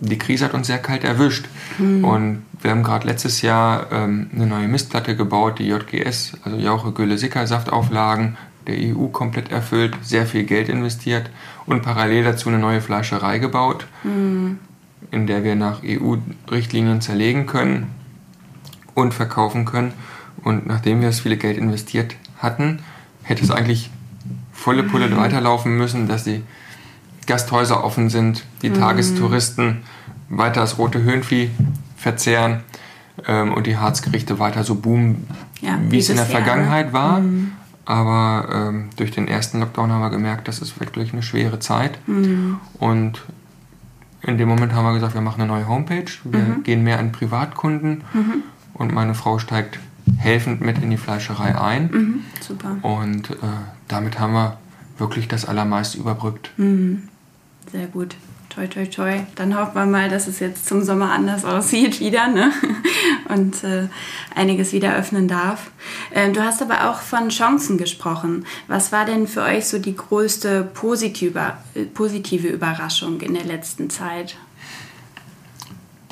Die 0.00 0.18
Krise 0.18 0.46
hat 0.46 0.54
uns 0.54 0.66
sehr 0.66 0.78
kalt 0.78 1.04
erwischt. 1.04 1.46
Mhm. 1.78 2.04
Und 2.04 2.42
wir 2.60 2.70
haben 2.70 2.82
gerade 2.82 3.06
letztes 3.06 3.40
Jahr 3.40 3.90
ähm, 3.92 4.30
eine 4.34 4.46
neue 4.46 4.68
Mistplatte 4.68 5.16
gebaut, 5.16 5.58
die 5.58 5.68
JGS, 5.68 6.32
also 6.44 6.58
Jauche 6.58 6.92
Gülle 6.92 7.16
Sickersaftauflagen, 7.16 8.36
der 8.66 8.76
EU 8.76 9.06
komplett 9.06 9.50
erfüllt, 9.50 9.96
sehr 10.02 10.26
viel 10.26 10.44
Geld 10.44 10.68
investiert 10.68 11.30
und 11.64 11.82
parallel 11.82 12.24
dazu 12.24 12.50
eine 12.50 12.58
neue 12.58 12.82
Fleischerei 12.82 13.38
gebaut, 13.38 13.86
mhm. 14.04 14.58
in 15.10 15.26
der 15.26 15.44
wir 15.44 15.54
nach 15.54 15.80
EU-Richtlinien 15.82 17.00
zerlegen 17.00 17.46
können 17.46 17.99
und 19.00 19.14
verkaufen 19.14 19.64
können. 19.64 19.92
Und 20.42 20.66
nachdem 20.66 21.00
wir 21.00 21.08
das 21.08 21.20
viele 21.20 21.36
Geld 21.36 21.58
investiert 21.58 22.16
hatten, 22.38 22.80
hätte 23.22 23.42
es 23.42 23.50
eigentlich 23.50 23.90
volle 24.52 24.82
Pulle 24.82 25.08
mhm. 25.08 25.16
weiterlaufen 25.16 25.76
müssen, 25.76 26.08
dass 26.08 26.24
die 26.24 26.42
Gasthäuser 27.26 27.84
offen 27.84 28.08
sind, 28.08 28.44
die 28.62 28.70
mhm. 28.70 28.74
Tagestouristen 28.74 29.78
weiter 30.28 30.60
das 30.60 30.78
rote 30.78 31.02
Höhenvieh 31.02 31.50
verzehren 31.96 32.60
ähm, 33.26 33.52
und 33.52 33.66
die 33.66 33.76
Harzgerichte 33.76 34.38
weiter 34.38 34.64
so 34.64 34.76
boomen, 34.76 35.26
ja, 35.60 35.78
wie 35.88 35.98
es 35.98 36.08
in 36.08 36.16
der 36.16 36.24
Jahr, 36.24 36.32
Vergangenheit 36.32 36.88
ne? 36.88 36.92
war. 36.92 37.20
Mhm. 37.20 37.52
Aber 37.84 38.48
ähm, 38.52 38.90
durch 38.96 39.10
den 39.10 39.26
ersten 39.26 39.60
Lockdown 39.60 39.90
haben 39.90 40.00
wir 40.00 40.10
gemerkt, 40.10 40.46
das 40.48 40.60
ist 40.60 40.78
wirklich 40.78 41.12
eine 41.12 41.22
schwere 41.22 41.58
Zeit. 41.58 41.98
Mhm. 42.06 42.58
Und 42.78 43.22
in 44.22 44.38
dem 44.38 44.48
Moment 44.48 44.74
haben 44.74 44.84
wir 44.84 44.94
gesagt, 44.94 45.14
wir 45.14 45.20
machen 45.20 45.40
eine 45.40 45.50
neue 45.50 45.66
Homepage, 45.66 46.10
wir 46.24 46.40
mhm. 46.40 46.62
gehen 46.62 46.84
mehr 46.84 46.98
an 46.98 47.10
Privatkunden 47.10 48.04
mhm. 48.12 48.42
Und 48.80 48.92
meine 48.94 49.14
Frau 49.14 49.38
steigt 49.38 49.78
helfend 50.16 50.62
mit 50.62 50.82
in 50.82 50.88
die 50.88 50.96
Fleischerei 50.96 51.54
ein. 51.60 51.90
Mhm. 51.92 52.24
Super. 52.40 52.78
Und 52.80 53.30
äh, 53.30 53.34
damit 53.88 54.18
haben 54.18 54.32
wir 54.32 54.56
wirklich 54.96 55.28
das 55.28 55.44
Allermeiste 55.44 55.98
überbrückt. 55.98 56.50
Mhm. 56.56 57.08
Sehr 57.70 57.86
gut. 57.86 58.16
toi, 58.48 58.66
toi, 58.66 58.86
toi. 58.86 59.20
Dann 59.36 59.54
hoffen 59.54 59.74
wir 59.74 59.84
mal, 59.84 60.08
dass 60.08 60.26
es 60.26 60.40
jetzt 60.40 60.66
zum 60.66 60.82
Sommer 60.82 61.12
anders 61.12 61.44
aussieht 61.44 62.00
wieder 62.00 62.28
ne? 62.28 62.52
und 63.28 63.62
äh, 63.64 63.88
einiges 64.34 64.72
wieder 64.72 64.96
öffnen 64.96 65.28
darf. 65.28 65.70
Äh, 66.10 66.32
du 66.32 66.42
hast 66.42 66.62
aber 66.62 66.88
auch 66.88 67.00
von 67.00 67.28
Chancen 67.28 67.76
gesprochen. 67.76 68.46
Was 68.66 68.92
war 68.92 69.04
denn 69.04 69.28
für 69.28 69.42
euch 69.42 69.66
so 69.66 69.78
die 69.78 69.94
größte 69.94 70.64
positive, 70.72 71.52
äh, 71.74 71.84
positive 71.84 72.48
Überraschung 72.48 73.20
in 73.20 73.34
der 73.34 73.44
letzten 73.44 73.90
Zeit? 73.90 74.36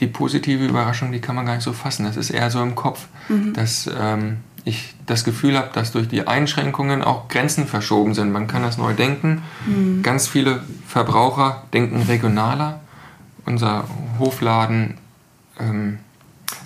Die 0.00 0.06
positive 0.06 0.64
Überraschung, 0.64 1.12
die 1.12 1.20
kann 1.20 1.34
man 1.34 1.46
gar 1.46 1.54
nicht 1.54 1.64
so 1.64 1.72
fassen. 1.72 2.04
Das 2.04 2.16
ist 2.16 2.30
eher 2.30 2.50
so 2.50 2.62
im 2.62 2.74
Kopf, 2.74 3.06
mhm. 3.28 3.52
dass 3.52 3.90
ähm, 3.98 4.38
ich 4.64 4.94
das 5.06 5.24
Gefühl 5.24 5.56
habe, 5.56 5.70
dass 5.72 5.92
durch 5.92 6.08
die 6.08 6.26
Einschränkungen 6.26 7.02
auch 7.02 7.28
Grenzen 7.28 7.66
verschoben 7.66 8.14
sind. 8.14 8.32
Man 8.32 8.46
kann 8.46 8.62
das 8.62 8.78
neu 8.78 8.92
denken. 8.92 9.42
Mhm. 9.66 10.02
Ganz 10.02 10.28
viele 10.28 10.62
Verbraucher 10.86 11.64
denken 11.72 12.02
regionaler. 12.02 12.80
Unser 13.44 13.84
Hofladen 14.18 14.98
ähm, 15.58 15.98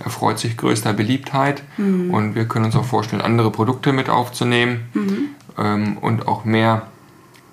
erfreut 0.04 0.38
sich 0.38 0.56
größter 0.56 0.92
Beliebtheit 0.92 1.62
mhm. 1.76 2.12
und 2.12 2.34
wir 2.34 2.46
können 2.46 2.66
uns 2.66 2.76
auch 2.76 2.84
vorstellen, 2.84 3.22
andere 3.22 3.50
Produkte 3.50 3.92
mit 3.92 4.08
aufzunehmen 4.08 4.88
mhm. 4.94 5.18
ähm, 5.58 5.98
und 5.98 6.28
auch 6.28 6.44
mehr 6.44 6.88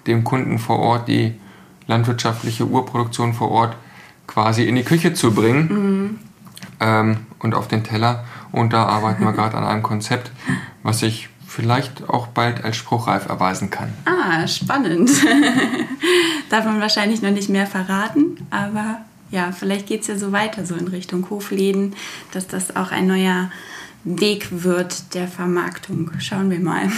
dem 0.07 0.23
Kunden 0.23 0.57
vor 0.59 0.79
Ort 0.79 1.07
die 1.07 1.35
landwirtschaftliche 1.87 2.65
Urproduktion 2.65 3.33
vor 3.33 3.51
Ort 3.51 3.75
quasi 4.29 4.63
in 4.63 4.75
die 4.75 4.83
Küche 4.83 5.13
zu 5.13 5.33
bringen 5.33 5.67
mhm. 5.67 6.19
ähm, 6.79 7.17
und 7.39 7.55
auf 7.55 7.67
den 7.67 7.83
Teller 7.83 8.25
und 8.51 8.73
da 8.73 8.85
arbeiten 8.85 9.23
wir 9.23 9.31
gerade 9.33 9.57
an 9.57 9.65
einem 9.65 9.83
Konzept, 9.83 10.31
was 10.83 10.99
sich 10.99 11.29
vielleicht 11.47 12.07
auch 12.07 12.27
bald 12.27 12.63
als 12.63 12.77
spruchreif 12.77 13.27
erweisen 13.27 13.71
kann. 13.71 13.91
Ah, 14.05 14.47
spannend. 14.47 15.09
Darf 16.49 16.65
man 16.65 16.79
wahrscheinlich 16.79 17.23
noch 17.23 17.31
nicht 17.31 17.49
mehr 17.49 17.65
verraten, 17.65 18.37
aber 18.51 19.01
ja, 19.31 19.51
vielleicht 19.51 19.87
geht 19.87 20.01
es 20.01 20.07
ja 20.07 20.17
so 20.17 20.31
weiter, 20.31 20.65
so 20.65 20.75
in 20.75 20.87
Richtung 20.87 21.27
Hofläden, 21.29 21.95
dass 22.31 22.47
das 22.47 22.75
auch 22.75 22.91
ein 22.91 23.07
neuer 23.07 23.51
Weg 24.03 24.47
wird 24.63 25.15
der 25.15 25.27
Vermarktung. 25.27 26.11
Schauen 26.19 26.49
wir 26.51 26.59
mal. 26.59 26.89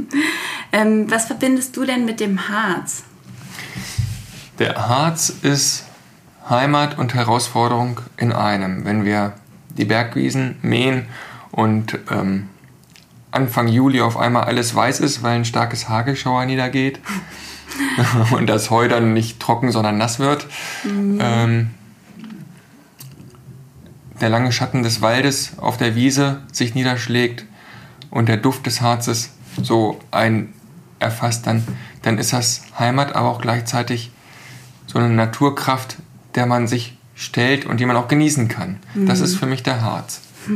ähm, 0.72 1.10
was 1.10 1.26
verbindest 1.26 1.76
du 1.76 1.84
denn 1.84 2.04
mit 2.04 2.18
dem 2.18 2.48
Harz? 2.48 3.04
Der 4.58 4.88
Harz 4.88 5.32
ist 5.42 5.84
Heimat 6.48 6.98
und 6.98 7.14
Herausforderung 7.14 8.00
in 8.16 8.32
einem. 8.32 8.84
Wenn 8.84 9.04
wir 9.04 9.34
die 9.76 9.84
Bergwiesen 9.84 10.56
mähen 10.62 11.06
und 11.50 11.98
ähm, 12.10 12.48
Anfang 13.30 13.68
Juli 13.68 14.00
auf 14.00 14.16
einmal 14.18 14.44
alles 14.44 14.74
weiß 14.74 15.00
ist, 15.00 15.22
weil 15.22 15.36
ein 15.36 15.44
starkes 15.44 15.88
Hagelschauer 15.88 16.44
niedergeht 16.44 17.00
und 18.30 18.46
das 18.46 18.70
Heu 18.70 18.88
dann 18.88 19.14
nicht 19.14 19.40
trocken, 19.40 19.72
sondern 19.72 19.96
nass 19.96 20.18
wird. 20.18 20.46
Mhm. 20.84 21.18
Ähm, 21.20 21.70
der 24.20 24.28
lange 24.28 24.52
Schatten 24.52 24.82
des 24.82 25.00
Waldes 25.00 25.58
auf 25.58 25.78
der 25.78 25.96
Wiese 25.96 26.42
sich 26.52 26.74
niederschlägt 26.74 27.44
und 28.10 28.28
der 28.28 28.36
Duft 28.36 28.66
des 28.66 28.80
Harzes 28.80 29.30
so 29.60 29.98
ein 30.10 30.52
erfasst, 30.98 31.46
dann, 31.46 31.66
dann 32.02 32.18
ist 32.18 32.32
das 32.32 32.62
Heimat, 32.78 33.14
aber 33.16 33.30
auch 33.30 33.40
gleichzeitig 33.40 34.12
so 34.86 34.98
eine 34.98 35.08
Naturkraft, 35.08 35.96
der 36.34 36.46
man 36.46 36.66
sich 36.66 36.96
stellt 37.14 37.66
und 37.66 37.80
die 37.80 37.86
man 37.86 37.96
auch 37.96 38.08
genießen 38.08 38.48
kann. 38.48 38.78
Mhm. 38.94 39.06
Das 39.06 39.20
ist 39.20 39.36
für 39.36 39.46
mich 39.46 39.62
der 39.62 39.82
Harz. 39.82 40.22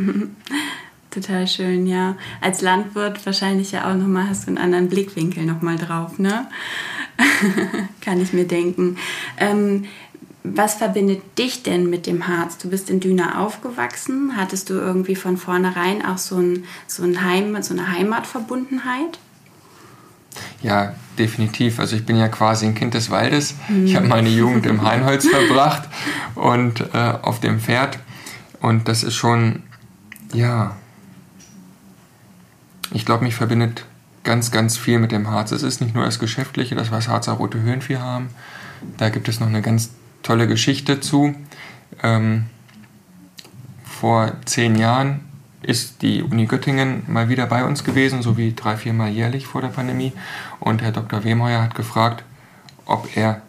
Total 1.11 1.47
schön, 1.47 1.87
ja. 1.87 2.17
Als 2.41 2.61
Landwirt 2.61 3.25
wahrscheinlich 3.25 3.73
ja 3.73 3.91
auch 3.91 3.95
nochmal 3.95 4.29
hast 4.29 4.45
du 4.45 4.49
einen 4.49 4.59
anderen 4.59 4.89
Blickwinkel 4.89 5.45
nochmal 5.45 5.77
drauf, 5.77 6.19
ne? 6.19 6.47
kann 8.03 8.21
ich 8.21 8.35
mir 8.35 8.47
denken. 8.47 8.99
Ähm, 9.39 9.85
was 10.45 10.75
verbindet 10.75 11.39
dich 11.39 11.63
denn 11.63 11.89
mit 11.91 12.07
dem 12.07 12.29
Harz? 12.29 12.59
Du 12.59 12.69
bist 12.69 12.91
in 12.91 13.01
Düna 13.01 13.43
aufgewachsen. 13.45 14.37
Hattest 14.37 14.71
du 14.71 14.75
irgendwie 14.75 15.17
von 15.17 15.37
vornherein 15.37 16.05
auch 16.05 16.19
so, 16.19 16.37
ein, 16.37 16.65
so, 16.87 17.03
ein 17.03 17.25
Heim, 17.25 17.61
so 17.63 17.75
eine 17.75 17.91
Heimatverbundenheit? 17.91 19.19
Ja, 20.63 20.95
definitiv. 21.19 21.81
Also 21.81 21.97
ich 21.97 22.07
bin 22.07 22.17
ja 22.17 22.29
quasi 22.29 22.67
ein 22.67 22.75
Kind 22.75 22.95
des 22.95 23.11
Waldes. 23.11 23.55
Mhm. 23.69 23.87
Ich 23.87 23.97
habe 23.97 24.07
meine 24.07 24.29
Jugend 24.29 24.67
im 24.67 24.83
Hainholz 24.83 25.27
verbracht 25.29 25.89
und 26.35 26.81
äh, 26.93 27.15
auf 27.23 27.41
dem 27.41 27.61
Pferd. 27.61 27.99
Und 28.61 28.89
das 28.89 29.03
ist 29.03 29.15
schon, 29.15 29.63
ja, 30.33 30.77
ich 32.93 33.05
glaube, 33.05 33.25
mich 33.25 33.35
verbindet 33.35 33.85
ganz, 34.25 34.51
ganz 34.51 34.77
viel 34.77 34.99
mit 34.99 35.13
dem 35.13 35.31
Harz. 35.31 35.53
Es 35.53 35.63
ist 35.63 35.81
nicht 35.81 35.95
nur 35.95 36.05
das 36.05 36.19
Geschäftliche, 36.19 36.75
das 36.75 36.91
was 36.91 37.09
Harzer 37.09 37.33
Rote 37.33 37.61
Höhenvieh 37.61 37.99
haben. 37.99 38.29
Da 38.99 39.09
gibt 39.09 39.29
es 39.29 39.41
noch 39.41 39.47
eine 39.47 39.63
ganz 39.63 39.91
tolle 40.23 40.47
Geschichte 40.47 41.01
zu. 41.01 41.35
Ähm, 42.03 42.47
vor 43.85 44.33
zehn 44.45 44.77
Jahren 44.77 45.21
ist 45.67 46.03
die 46.03 46.23
Uni 46.23 46.47
Göttingen 46.47 47.03
mal 47.09 47.29
wieder 47.29 47.47
bei 47.47 47.65
uns 47.65 47.83
gewesen, 47.83 48.23
so 48.23 48.37
wie 48.37 48.55
drei, 48.55 48.77
viermal 48.77 49.11
jährlich 49.11 49.47
vor 49.47 49.61
der 49.61 49.69
Pandemie. 49.69 50.13
Und 50.61 50.81
Herr 50.81 50.93
Dr. 50.93 51.25
Wehmeuer 51.25 51.63
hat 51.63 51.75
gefragt, 51.75 52.25
ob 52.87 53.17
er 53.17 53.43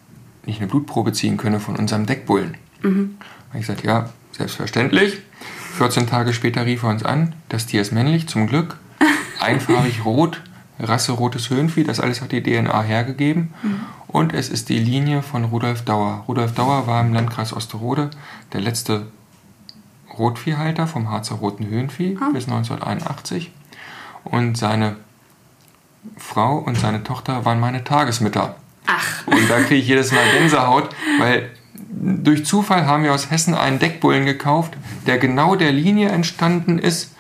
nicht 0.46 0.60
eine 0.60 0.68
Blutprobe 0.68 1.14
ziehen 1.14 1.38
könne 1.38 1.60
von 1.60 1.76
unserem 1.76 2.06
Deckbullen. 2.06 2.58
Mhm. 2.82 3.18
ich 3.54 3.62
gesagt, 3.62 3.84
ja, 3.84 4.10
selbstverständlich. 4.32 5.20
14 5.78 6.08
Tage 6.08 6.34
später 6.34 6.66
rief 6.66 6.84
er 6.84 6.90
uns 6.90 7.04
an, 7.04 7.34
das 7.50 7.68
Tier 7.68 7.82
ist 7.82 7.92
männlich, 7.92 8.28
zum 8.28 8.48
Glück. 8.48 8.78
Einfarbig 9.40 10.04
rot, 10.06 10.42
Rasse 10.80 11.12
rotes 11.12 11.50
Höhenvieh, 11.50 11.84
das 11.84 12.00
alles 12.00 12.22
hat 12.22 12.32
die 12.32 12.42
DNA 12.42 12.82
hergegeben. 12.82 13.54
Mhm. 13.62 13.80
Und 14.08 14.34
es 14.34 14.50
ist 14.50 14.70
die 14.70 14.80
Linie 14.80 15.22
von 15.22 15.44
Rudolf 15.44 15.84
Dauer. 15.84 16.24
Rudolf 16.28 16.54
Dauer 16.54 16.88
war 16.88 17.02
im 17.02 17.14
Landkreis 17.14 17.54
Osterode 17.54 18.10
der 18.54 18.62
letzte 18.62 19.08
Rotviehhalter 20.18 20.88
vom 20.88 21.10
Harzer 21.10 21.36
Roten 21.36 21.68
Höhenvieh 21.68 22.18
ah. 22.20 22.30
bis 22.34 22.48
1981. 22.48 23.52
Und 24.24 24.58
seine 24.58 24.98
Frau 26.18 26.58
und 26.58 26.78
seine 26.78 27.04
Tochter 27.04 27.46
waren 27.46 27.60
meine 27.60 27.84
Tagesmütter. 27.84 28.56
Ach. 28.86 29.28
Und 29.28 29.50
da 29.50 29.60
kriege 29.60 29.82
ich 29.82 29.88
jedes 29.88 30.12
Mal 30.12 30.24
Gänsehaut, 30.32 30.90
weil 31.20 31.50
durch 31.90 32.46
Zufall 32.46 32.86
haben 32.86 33.04
wir 33.04 33.14
aus 33.14 33.30
Hessen 33.30 33.54
einen 33.54 33.80
Deckbullen 33.80 34.26
gekauft, 34.26 34.74
der 35.06 35.18
genau 35.18 35.56
der 35.56 35.72
Linie 35.72 36.10
entstanden 36.10 36.80
ist, 36.80 37.16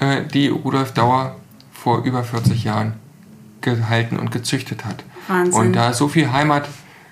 äh, 0.00 0.22
die 0.22 0.48
Rudolf 0.48 0.92
Dauer 0.92 1.36
vor 1.72 2.04
über 2.04 2.24
40 2.24 2.64
Jahren 2.64 2.94
gehalten 3.60 4.18
und 4.18 4.30
gezüchtet 4.30 4.84
hat. 4.84 5.04
Wahnsinn. 5.28 5.60
Und 5.60 5.72
da 5.74 5.90
ist 5.90 5.98
so 5.98 6.08
viel 6.08 6.32
Heimat 6.32 6.68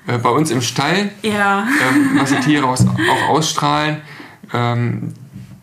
äh, 0.07 0.19
bei 0.19 0.31
uns 0.31 0.51
im 0.51 0.61
Stall, 0.61 1.11
ja. 1.23 1.67
ähm, 1.89 2.19
was 2.19 2.31
die 2.31 2.41
Tiere 2.41 2.67
auch 2.67 2.79
ausstrahlen. 3.29 3.99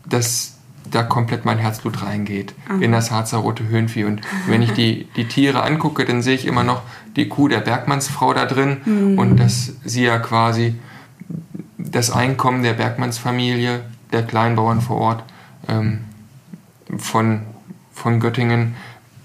Dass 0.08 0.58
da 0.90 1.02
komplett 1.02 1.44
mein 1.44 1.58
Herzblut 1.58 2.02
reingeht 2.02 2.54
mhm. 2.70 2.82
in 2.82 2.92
das 2.92 3.10
Harzer 3.10 3.38
rote 3.38 3.68
Höhenvieh. 3.68 4.04
Und 4.04 4.22
wenn 4.46 4.62
ich 4.62 4.72
die, 4.72 5.06
die 5.16 5.26
Tiere 5.26 5.62
angucke, 5.62 6.04
dann 6.04 6.22
sehe 6.22 6.34
ich 6.34 6.46
immer 6.46 6.64
noch 6.64 6.82
die 7.16 7.28
Kuh 7.28 7.48
der 7.48 7.60
Bergmannsfrau 7.60 8.32
da 8.32 8.46
drin 8.46 8.78
mhm. 8.84 9.18
und 9.18 9.36
dass 9.36 9.72
sie 9.84 10.04
ja 10.04 10.18
quasi 10.18 10.74
das 11.76 12.10
Einkommen 12.10 12.62
der 12.62 12.74
Bergmannsfamilie, 12.74 13.80
der 14.12 14.22
Kleinbauern 14.22 14.80
vor 14.80 14.96
Ort, 14.96 15.24
ähm, 15.68 16.00
von, 16.96 17.42
von 17.92 18.20
Göttingen 18.20 18.74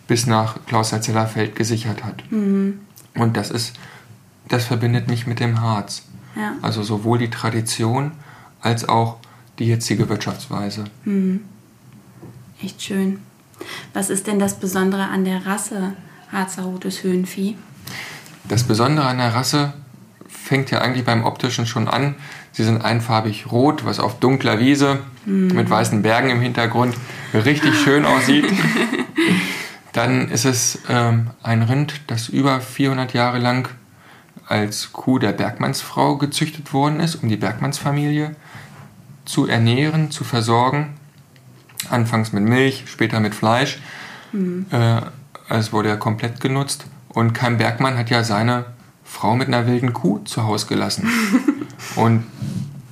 bis 0.08 0.28
nach 0.28 0.58
Klausthal-Zellerfeld 0.68 1.56
gesichert 1.56 2.04
hat. 2.04 2.24
Mhm. 2.32 2.80
Und 3.16 3.38
das 3.38 3.52
ist, 3.52 3.74
das 4.48 4.66
verbindet 4.66 5.08
mich 5.08 5.28
mit 5.28 5.40
dem 5.40 5.62
Harz. 5.62 6.04
Ja. 6.36 6.54
Also 6.62 6.84
sowohl 6.84 7.20
die 7.20 7.30
Tradition 7.30 8.12
als 8.60 8.88
auch 8.88 9.18
die 9.60 9.66
jetzige 9.66 10.10
Wirtschaftsweise. 10.10 10.86
Hm. 11.04 11.42
Echt 12.62 12.82
schön. 12.82 13.20
Was 13.94 14.10
ist 14.10 14.28
denn 14.28 14.40
das 14.40 14.60
Besondere 14.60 15.04
an 15.04 15.26
der 15.26 15.46
Rasse 15.46 15.94
Harzer 16.32 16.64
Rotes 16.64 17.04
Höhenvieh? 17.04 17.56
Das 18.48 18.64
Besondere 18.64 19.06
an 19.06 19.18
der 19.18 19.34
Rasse 19.34 19.74
fängt 20.28 20.72
ja 20.72 20.82
eigentlich 20.82 21.06
beim 21.06 21.24
Optischen 21.24 21.66
schon 21.66 21.88
an. 21.88 22.16
Sie 22.52 22.64
sind 22.64 22.84
einfarbig 22.84 23.52
rot, 23.52 23.86
was 23.86 24.00
auf 24.00 24.20
dunkler 24.20 24.60
Wiese 24.60 25.00
hm. 25.26 25.48
mit 25.48 25.70
weißen 25.70 26.02
Bergen 26.02 26.30
im 26.30 26.42
Hintergrund 26.42 26.96
richtig 27.34 27.76
schön 27.76 28.06
aussieht. 28.06 28.46
Dann 29.94 30.30
ist 30.30 30.46
es 30.46 30.80
ähm, 30.90 31.30
ein 31.44 31.62
Rind, 31.62 32.02
das 32.08 32.28
über 32.28 32.60
400 32.62 33.14
Jahre 33.14 33.38
lang 33.38 33.70
als 34.48 34.92
Kuh 34.92 35.20
der 35.20 35.32
Bergmannsfrau 35.32 36.18
gezüchtet 36.18 36.74
worden 36.74 37.00
ist, 37.00 37.16
um 37.16 37.30
die 37.30 37.38
Bergmannsfamilie 37.38 38.36
zu 39.26 39.48
ernähren, 39.48 40.12
zu 40.12 40.24
versorgen. 40.24 40.94
Anfangs 41.90 42.34
mit 42.34 42.44
Milch, 42.44 42.84
später 42.88 43.20
mit 43.20 43.36
Fleisch. 43.36 43.80
Mhm. 44.32 44.66
Äh, 44.72 45.02
es 45.50 45.74
wurde 45.74 45.90
ja 45.90 45.96
komplett 45.96 46.40
genutzt. 46.40 46.86
Und 47.10 47.34
kein 47.34 47.58
Bergmann 47.58 47.98
hat 47.98 48.10
ja 48.10 48.24
seine 48.24 48.66
Frau 49.04 49.36
mit 49.36 49.48
einer 49.48 49.68
wilden 49.68 49.94
Kuh 49.94 50.20
zu 50.20 50.44
Hause 50.44 50.68
gelassen. 50.68 51.08
und 51.96 52.24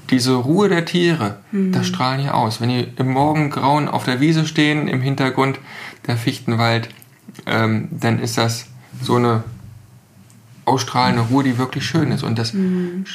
diese 0.10 0.34
Ruhe 0.34 0.68
der 0.68 0.86
Tiere, 0.86 1.38
mhm. 1.52 1.72
das 1.72 1.88
strahlen 1.88 2.22
hier 2.22 2.36
aus. 2.36 2.62
Wenn 2.62 2.70
die 2.70 2.88
im 2.98 3.10
Morgengrauen 3.10 3.88
auf 3.88 4.04
der 4.04 4.20
Wiese 4.20 4.46
stehen, 4.46 4.88
im 4.88 5.02
Hintergrund 5.02 5.58
der 6.06 6.18
Fichtenwald, 6.18 6.90
ähm, 7.46 7.88
dann 7.92 8.20
ist 8.20 8.38
das 8.38 8.68
so 9.02 9.16
eine 9.16 9.44
ausstrahlende 10.72 11.24
Ruhe, 11.24 11.44
die 11.44 11.58
wirklich 11.58 11.86
schön 11.86 12.12
ist. 12.12 12.24
Und 12.24 12.40
das, 12.40 12.54
mhm. 12.54 13.06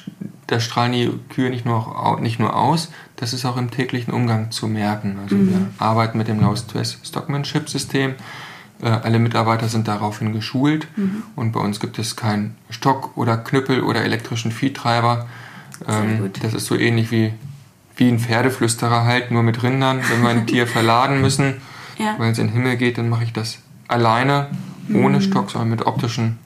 das 0.47 0.63
strahlen 0.63 0.93
die 0.93 1.11
Kühe 1.31 1.49
nicht 1.49 1.65
nur, 1.65 2.19
nicht 2.21 2.39
nur 2.39 2.55
aus, 2.55 2.91
das 3.17 3.33
ist 3.33 3.47
auch 3.47 3.57
im 3.57 3.71
täglichen 3.71 4.13
Umgang 4.13 4.51
zu 4.51 4.69
merken. 4.69 5.17
Also 5.23 5.37
mhm. 5.37 5.49
wir 5.49 5.69
arbeiten 5.79 6.19
mit 6.19 6.29
dem 6.29 6.41
Low 6.41 6.55
Stress 6.55 6.99
Stockmanship 7.03 7.69
System. 7.69 8.15
Äh, 8.83 8.89
alle 8.89 9.19
Mitarbeiter 9.19 9.69
sind 9.69 9.89
daraufhin 9.89 10.35
geschult 10.35 10.87
mhm. 10.97 11.23
und 11.35 11.53
bei 11.53 11.61
uns 11.61 11.81
gibt 11.81 11.99
es 11.99 12.15
keinen 12.15 12.57
Stock 12.69 13.17
oder 13.17 13.39
Knüppel 13.39 13.83
oder 13.83 14.05
elektrischen 14.05 14.53
Viehtreiber. 14.53 15.27
Ähm, 15.89 16.31
das 16.43 16.53
ist 16.53 16.67
so 16.67 16.77
ähnlich 16.77 17.11
wie, 17.11 17.33
wie 17.97 18.09
ein 18.09 18.19
Pferdeflüsterer 18.19 19.05
halt, 19.05 19.31
nur 19.31 19.43
mit 19.43 19.63
Rindern. 19.63 20.01
Wenn 20.11 20.23
wir 20.23 20.29
ein 20.29 20.47
Tier 20.47 20.67
verladen 20.67 21.23
müssen, 21.23 21.55
ja. 21.99 22.17
weil 22.19 22.33
es 22.33 22.39
in 22.39 22.49
den 22.49 22.53
Himmel 22.53 22.77
geht, 22.77 22.99
dann 22.99 23.09
mache 23.09 23.25
ich 23.25 23.33
das 23.33 23.59
alleine, 23.89 24.49
ohne 24.93 25.19
mhm. 25.19 25.23
Stock, 25.23 25.51
sondern 25.51 25.71
mit 25.71 25.87
optischen 25.87 26.39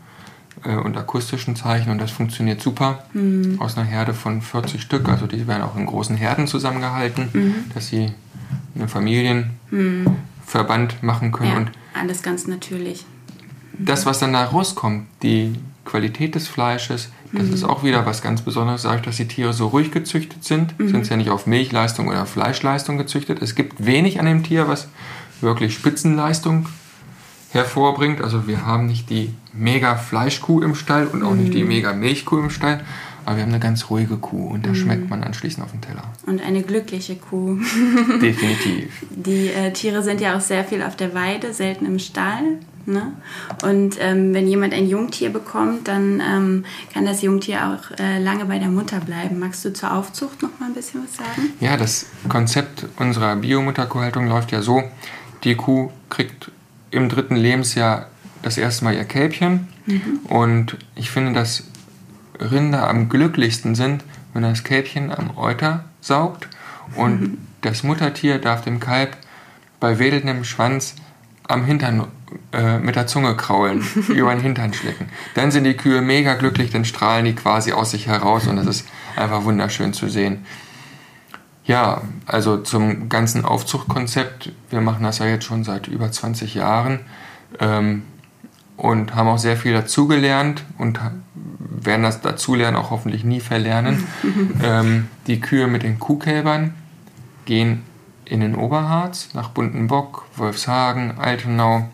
äh, 0.64 0.76
und 0.76 0.96
akustischen 0.96 1.56
Zeichen 1.56 1.90
und 1.90 1.98
das 1.98 2.10
funktioniert 2.10 2.60
super. 2.60 3.04
Mhm. 3.12 3.60
Aus 3.60 3.76
einer 3.76 3.86
Herde 3.86 4.14
von 4.14 4.42
40 4.42 4.82
Stück, 4.82 5.08
also 5.08 5.26
die 5.26 5.46
werden 5.46 5.62
auch 5.62 5.76
in 5.76 5.86
großen 5.86 6.16
Herden 6.16 6.46
zusammengehalten, 6.46 7.28
mhm. 7.32 7.54
dass 7.74 7.88
sie 7.88 8.12
einen 8.74 8.88
Familienverband 8.88 11.02
machen 11.02 11.32
können. 11.32 11.50
Ja, 11.50 11.56
und 11.56 11.70
alles 11.94 12.22
ganz 12.22 12.46
natürlich. 12.46 13.04
Das, 13.78 14.06
was 14.06 14.18
dann 14.18 14.32
da 14.32 14.44
rauskommt, 14.44 15.06
die 15.22 15.54
Qualität 15.84 16.34
des 16.34 16.48
Fleisches, 16.48 17.10
das 17.32 17.46
mhm. 17.46 17.54
ist 17.54 17.64
auch 17.64 17.84
wieder 17.84 18.04
was 18.06 18.22
ganz 18.22 18.42
Besonderes, 18.42 18.82
dadurch, 18.82 19.02
dass 19.02 19.16
die 19.16 19.28
Tiere 19.28 19.52
so 19.52 19.68
ruhig 19.68 19.90
gezüchtet 19.90 20.44
sind, 20.44 20.78
mhm. 20.78 20.88
sind 20.88 21.04
sie 21.04 21.10
ja 21.10 21.16
nicht 21.16 21.30
auf 21.30 21.46
Milchleistung 21.46 22.08
oder 22.08 22.26
Fleischleistung 22.26 22.98
gezüchtet. 22.98 23.40
Es 23.40 23.54
gibt 23.54 23.84
wenig 23.84 24.20
an 24.20 24.26
dem 24.26 24.42
Tier, 24.42 24.68
was 24.68 24.88
wirklich 25.40 25.74
Spitzenleistung 25.74 26.66
hervorbringt. 27.52 28.20
Also 28.20 28.46
wir 28.46 28.64
haben 28.64 28.86
nicht 28.86 29.10
die 29.10 29.34
mega 29.52 29.96
Fleischkuh 29.96 30.62
im 30.62 30.74
Stall 30.74 31.06
und 31.06 31.22
auch 31.22 31.34
mm. 31.34 31.38
nicht 31.38 31.54
die 31.54 31.62
mhm. 31.62 31.68
mega 31.68 31.92
Milchkuh 31.92 32.38
im 32.38 32.50
Stall, 32.50 32.84
aber 33.26 33.36
wir 33.36 33.42
haben 33.42 33.50
eine 33.50 33.60
ganz 33.60 33.90
ruhige 33.90 34.16
Kuh 34.16 34.48
und 34.48 34.66
da 34.66 34.70
mm. 34.70 34.74
schmeckt 34.76 35.10
man 35.10 35.22
anschließend 35.22 35.64
auf 35.64 35.72
dem 35.72 35.80
Teller. 35.80 36.04
Und 36.26 36.42
eine 36.42 36.62
glückliche 36.62 37.16
Kuh. 37.16 37.58
Definitiv. 38.22 39.04
Die 39.10 39.48
äh, 39.48 39.72
Tiere 39.72 40.02
sind 40.02 40.20
ja 40.20 40.36
auch 40.36 40.40
sehr 40.40 40.64
viel 40.64 40.82
auf 40.82 40.96
der 40.96 41.14
Weide, 41.14 41.52
selten 41.52 41.86
im 41.86 41.98
Stall. 41.98 42.58
Ne? 42.86 43.12
Und 43.62 43.96
ähm, 44.00 44.32
wenn 44.32 44.46
jemand 44.46 44.72
ein 44.72 44.88
Jungtier 44.88 45.30
bekommt, 45.30 45.86
dann 45.88 46.20
ähm, 46.20 46.64
kann 46.94 47.04
das 47.04 47.20
Jungtier 47.20 47.58
auch 47.66 47.98
äh, 47.98 48.18
lange 48.22 48.46
bei 48.46 48.58
der 48.58 48.68
Mutter 48.68 49.00
bleiben. 49.00 49.38
Magst 49.38 49.64
du 49.64 49.72
zur 49.72 49.92
Aufzucht 49.92 50.42
noch 50.42 50.58
mal 50.58 50.66
ein 50.66 50.74
bisschen 50.74 51.02
was 51.04 51.16
sagen? 51.16 51.52
Ja, 51.60 51.76
das 51.76 52.06
Konzept 52.28 52.86
unserer 52.96 53.36
Biomutterkuhhaltung 53.36 54.28
läuft 54.28 54.50
ja 54.50 54.62
so, 54.62 54.82
die 55.44 55.56
Kuh 55.56 55.90
kriegt 56.08 56.50
im 56.90 57.08
dritten 57.08 57.36
Lebensjahr 57.36 58.06
das 58.42 58.58
erste 58.58 58.84
Mal 58.84 58.94
ihr 58.94 59.04
Kälbchen. 59.04 59.68
Mhm. 59.86 60.20
Und 60.28 60.76
ich 60.94 61.10
finde, 61.10 61.32
dass 61.32 61.64
Rinder 62.38 62.88
am 62.88 63.08
glücklichsten 63.08 63.74
sind, 63.74 64.04
wenn 64.32 64.42
das 64.42 64.64
Kälbchen 64.64 65.12
am 65.12 65.36
Euter 65.36 65.84
saugt 66.00 66.48
und 66.94 67.20
mhm. 67.20 67.38
das 67.60 67.82
Muttertier 67.82 68.38
darf 68.38 68.62
dem 68.62 68.80
Kalb 68.80 69.16
bei 69.78 69.98
wedelndem 69.98 70.44
Schwanz 70.44 70.94
am 71.48 71.64
Hintern 71.64 72.06
äh, 72.52 72.78
mit 72.78 72.96
der 72.96 73.06
Zunge 73.06 73.34
kraulen, 73.36 73.84
über 74.08 74.32
den 74.32 74.40
Hintern 74.40 74.72
schlecken. 74.72 75.08
Dann 75.34 75.50
sind 75.50 75.64
die 75.64 75.76
Kühe 75.76 76.00
mega 76.00 76.34
glücklich, 76.34 76.70
dann 76.70 76.84
strahlen 76.84 77.24
die 77.24 77.34
quasi 77.34 77.72
aus 77.72 77.90
sich 77.90 78.06
heraus 78.06 78.46
und 78.46 78.56
das 78.56 78.66
ist 78.66 78.88
einfach 79.16 79.44
wunderschön 79.44 79.92
zu 79.92 80.08
sehen. 80.08 80.44
Ja, 81.64 82.02
also 82.26 82.56
zum 82.56 83.08
ganzen 83.08 83.44
Aufzuchtkonzept. 83.44 84.52
Wir 84.70 84.80
machen 84.80 85.04
das 85.04 85.18
ja 85.18 85.26
jetzt 85.26 85.44
schon 85.44 85.64
seit 85.64 85.88
über 85.88 86.10
20 86.10 86.54
Jahren 86.54 87.00
ähm, 87.58 88.02
und 88.76 89.14
haben 89.14 89.28
auch 89.28 89.38
sehr 89.38 89.56
viel 89.56 89.72
dazugelernt 89.72 90.64
und 90.78 90.98
werden 91.34 92.02
das 92.02 92.22
Dazulernen 92.22 92.76
auch 92.76 92.90
hoffentlich 92.90 93.24
nie 93.24 93.40
verlernen. 93.40 94.06
ähm, 94.62 95.08
die 95.26 95.40
Kühe 95.40 95.66
mit 95.66 95.82
den 95.82 95.98
Kuhkälbern 95.98 96.74
gehen 97.44 97.82
in 98.24 98.40
den 98.40 98.54
Oberharz 98.54 99.30
nach 99.34 99.50
Buntenbock, 99.50 100.26
Wolfshagen, 100.36 101.18
Altenau, 101.18 101.88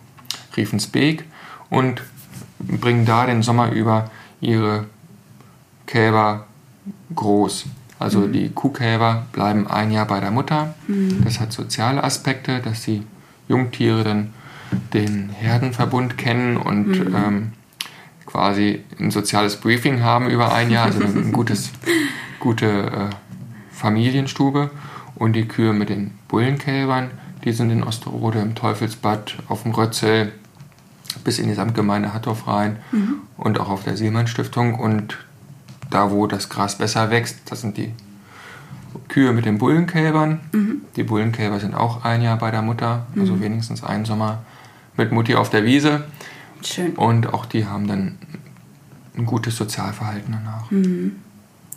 Riefensbeek 0.57 1.25
und 1.71 2.03
bringen 2.59 3.05
da 3.05 3.27
den 3.27 3.43
Sommer 3.43 3.73
über 3.73 4.11
ihre 4.41 4.87
Kälber 5.87 6.47
groß. 7.15 7.67
Also 7.99 8.21
mhm. 8.21 8.33
die 8.33 8.51
Kuhkälber 8.51 9.27
bleiben 9.33 9.67
ein 9.67 9.91
Jahr 9.91 10.07
bei 10.07 10.21
der 10.21 10.31
Mutter. 10.31 10.75
Mhm. 10.87 11.23
Das 11.25 11.41
hat 11.41 11.53
soziale 11.53 12.03
Aspekte, 12.05 12.61
dass 12.61 12.83
die 12.83 13.03
Jungtiere 13.49 14.05
dann 14.05 14.35
den 14.93 15.31
Herdenverbund 15.31 16.19
kennen 16.19 16.57
und 16.57 16.89
mhm. 16.89 17.15
ähm, 17.15 17.53
quasi 18.27 18.83
ein 18.99 19.11
soziales 19.11 19.57
Briefing 19.57 20.03
haben 20.03 20.29
über 20.29 20.53
ein 20.53 20.71
Jahr, 20.71 20.87
also 20.87 21.03
eine 21.03 21.31
gutes, 21.31 21.71
gute 22.41 22.67
äh, 22.67 23.11
Familienstube. 23.71 24.71
Und 25.15 25.33
die 25.33 25.49
Kühe 25.49 25.73
mit 25.73 25.89
den 25.89 26.11
Bullenkälbern, 26.29 27.11
die 27.45 27.53
sind 27.53 27.71
in 27.71 27.83
Osterode 27.83 28.41
im 28.41 28.55
Teufelsbad, 28.55 29.37
auf 29.49 29.63
dem 29.63 29.73
Rötzel, 29.73 30.33
bis 31.25 31.39
in 31.39 31.49
die 31.49 31.55
Samtgemeinde 31.55 32.13
Hattorf 32.13 32.47
rein 32.47 32.77
mhm. 32.93 33.21
und 33.39 33.59
auch 33.59 33.71
auf 33.71 33.85
der 33.85 33.97
Seemann 33.97 34.27
Stiftung. 34.27 34.75
Und 34.75 35.17
da, 35.91 36.11
wo 36.11 36.27
das 36.27 36.49
Gras 36.49 36.79
besser 36.79 37.11
wächst, 37.11 37.39
das 37.47 37.61
sind 37.61 37.77
die 37.77 37.93
Kühe 39.09 39.33
mit 39.33 39.45
den 39.45 39.59
Bullenkälbern. 39.59 40.41
Mhm. 40.53 40.83
Die 40.97 41.03
Bullenkälber 41.03 41.61
sind 41.61 41.75
auch 41.75 42.05
ein 42.05 42.23
Jahr 42.23 42.39
bei 42.39 42.51
der 42.51 42.63
Mutter, 42.63 43.07
also 43.19 43.35
mhm. 43.35 43.43
wenigstens 43.43 43.85
einen 43.85 44.05
Sommer 44.05 44.43
mit 44.97 45.13
Mutti 45.13 45.35
auf 45.35 45.51
der 45.51 45.65
Wiese. 45.65 46.05
Schön. 46.63 46.95
Und 46.95 47.33
auch 47.33 47.47
die 47.47 47.67
haben 47.67 47.87
dann 47.87 48.19
ein 49.17 49.27
gutes 49.27 49.57
Sozialverhalten 49.57 50.33
danach. 50.33 50.71
Mhm. 50.71 51.17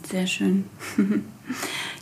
Sehr 0.10 0.28
schön. 0.28 0.66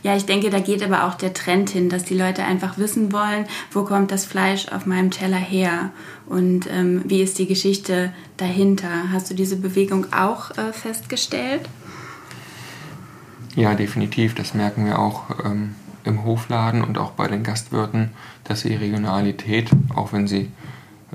ja, 0.02 0.16
ich 0.16 0.24
denke, 0.24 0.50
da 0.50 0.60
geht 0.60 0.82
aber 0.82 1.04
auch 1.04 1.14
der 1.14 1.34
Trend 1.34 1.70
hin, 1.70 1.88
dass 1.88 2.04
die 2.04 2.16
Leute 2.16 2.44
einfach 2.44 2.78
wissen 2.78 3.12
wollen, 3.12 3.44
wo 3.72 3.82
kommt 3.82 4.12
das 4.12 4.24
Fleisch 4.24 4.68
auf 4.68 4.86
meinem 4.86 5.10
Teller 5.10 5.36
her 5.36 5.90
und 6.26 6.68
ähm, 6.70 7.02
wie 7.06 7.22
ist 7.22 7.38
die 7.38 7.46
Geschichte 7.46 8.12
dahinter. 8.36 9.10
Hast 9.12 9.30
du 9.30 9.34
diese 9.34 9.56
Bewegung 9.56 10.12
auch 10.12 10.56
äh, 10.56 10.72
festgestellt? 10.72 11.68
Ja, 13.58 13.74
definitiv. 13.74 14.36
Das 14.36 14.54
merken 14.54 14.86
wir 14.86 15.00
auch 15.00 15.24
ähm, 15.44 15.74
im 16.04 16.22
Hofladen 16.24 16.84
und 16.84 16.96
auch 16.96 17.10
bei 17.10 17.26
den 17.26 17.42
Gastwirten, 17.42 18.10
dass 18.44 18.62
die 18.62 18.76
Regionalität, 18.76 19.70
auch 19.96 20.12
wenn 20.12 20.28
sie 20.28 20.52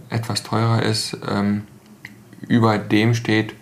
etwas 0.10 0.44
teurer 0.44 0.84
ist, 0.84 1.18
ähm, 1.26 1.64
über 2.50 2.78
dem 2.78 3.14
steht, 3.14 3.56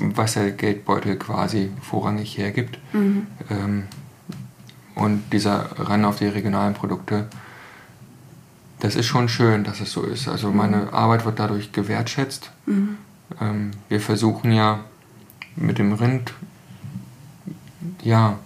was 0.00 0.34
der 0.34 0.50
Geldbeutel 0.50 1.14
quasi 1.14 1.70
vorrangig 1.80 2.36
hergibt. 2.36 2.80
Mhm. 2.92 3.28
Ähm, 3.48 3.84
und 4.96 5.22
dieser 5.32 5.70
Ran 5.78 6.04
auf 6.04 6.18
die 6.18 6.26
regionalen 6.26 6.74
Produkte, 6.74 7.28
das 8.80 8.96
ist 8.96 9.06
schon 9.06 9.28
schön, 9.28 9.62
dass 9.62 9.80
es 9.80 9.92
so 9.92 10.02
ist. 10.02 10.26
Also 10.26 10.50
meine 10.50 10.92
Arbeit 10.92 11.24
wird 11.24 11.38
dadurch 11.38 11.70
gewertschätzt. 11.70 12.50
Mhm. 12.66 12.96
Ähm, 13.40 13.70
wir 13.88 14.00
versuchen 14.00 14.50
ja 14.50 14.80
mit 15.54 15.78
dem 15.78 15.92
Rind 15.92 16.34
ja, 18.02 18.38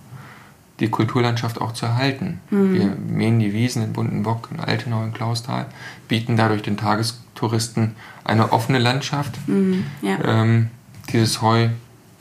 die 0.80 0.88
Kulturlandschaft 0.88 1.60
auch 1.60 1.72
zu 1.72 1.86
erhalten. 1.86 2.40
Mhm. 2.50 2.74
Wir 2.74 2.96
mähen 3.08 3.38
die 3.38 3.52
Wiesen 3.52 3.82
in 3.82 3.92
Buntenbock, 3.92 4.50
in 4.52 4.60
Altenau, 4.60 5.02
in 5.04 5.12
Klausthal, 5.12 5.66
bieten 6.08 6.36
dadurch 6.36 6.62
den 6.62 6.76
Tagestouristen 6.76 7.96
eine 8.24 8.52
offene 8.52 8.78
Landschaft. 8.78 9.36
Mhm. 9.48 9.84
Ja. 10.02 10.18
Ähm, 10.24 10.70
dieses 11.12 11.40
Heu 11.40 11.68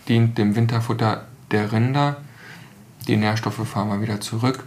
dient 0.08 0.38
dem 0.38 0.56
Winterfutter 0.56 1.26
der 1.52 1.72
Rinder. 1.72 2.18
Die 3.08 3.18
Nährstoffe 3.18 3.68
fahren 3.68 3.90
wir 3.90 4.02
wieder 4.02 4.22
zurück. 4.22 4.64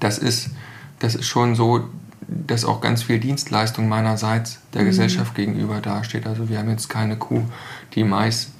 Das 0.00 0.18
ist, 0.18 0.50
das 0.98 1.14
ist 1.14 1.26
schon 1.26 1.54
so, 1.54 1.88
dass 2.26 2.64
auch 2.64 2.80
ganz 2.80 3.02
viel 3.04 3.18
Dienstleistung 3.18 3.88
meinerseits 3.88 4.60
der 4.74 4.82
mhm. 4.82 4.86
Gesellschaft 4.86 5.34
gegenüber 5.34 5.80
dasteht. 5.80 6.26
Also 6.26 6.48
wir 6.48 6.58
haben 6.58 6.70
jetzt 6.70 6.88
keine 6.88 7.16
Kuh, 7.16 7.44
die 7.94 8.04
Mais 8.04 8.50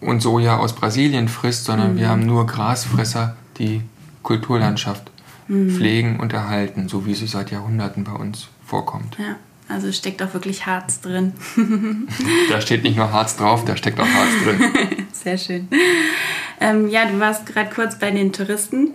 und 0.00 0.20
Soja 0.20 0.58
aus 0.58 0.74
Brasilien 0.74 1.28
frisst, 1.28 1.64
sondern 1.64 1.94
mhm. 1.94 1.98
wir 1.98 2.08
haben 2.08 2.26
nur 2.26 2.46
Grasfresser, 2.46 3.36
die 3.58 3.82
Kulturlandschaft 4.22 5.10
mhm. 5.48 5.70
pflegen 5.70 6.20
und 6.20 6.32
erhalten, 6.32 6.88
so 6.88 7.06
wie 7.06 7.14
sie 7.14 7.26
seit 7.26 7.50
Jahrhunderten 7.50 8.04
bei 8.04 8.12
uns 8.12 8.48
vorkommt. 8.66 9.16
Ja. 9.18 9.36
Also 9.66 9.90
steckt 9.92 10.22
auch 10.22 10.34
wirklich 10.34 10.66
Harz 10.66 11.00
drin. 11.00 11.32
da 12.50 12.60
steht 12.60 12.82
nicht 12.82 12.96
nur 12.96 13.10
Harz 13.12 13.36
drauf, 13.36 13.64
da 13.64 13.76
steckt 13.76 13.98
auch 13.98 14.06
Harz 14.06 14.30
drin. 14.44 15.06
Sehr 15.12 15.38
schön. 15.38 15.68
Ähm, 16.60 16.88
ja, 16.90 17.06
du 17.06 17.18
warst 17.18 17.46
gerade 17.46 17.70
kurz 17.74 17.98
bei 17.98 18.10
den 18.10 18.30
Touristen. 18.32 18.90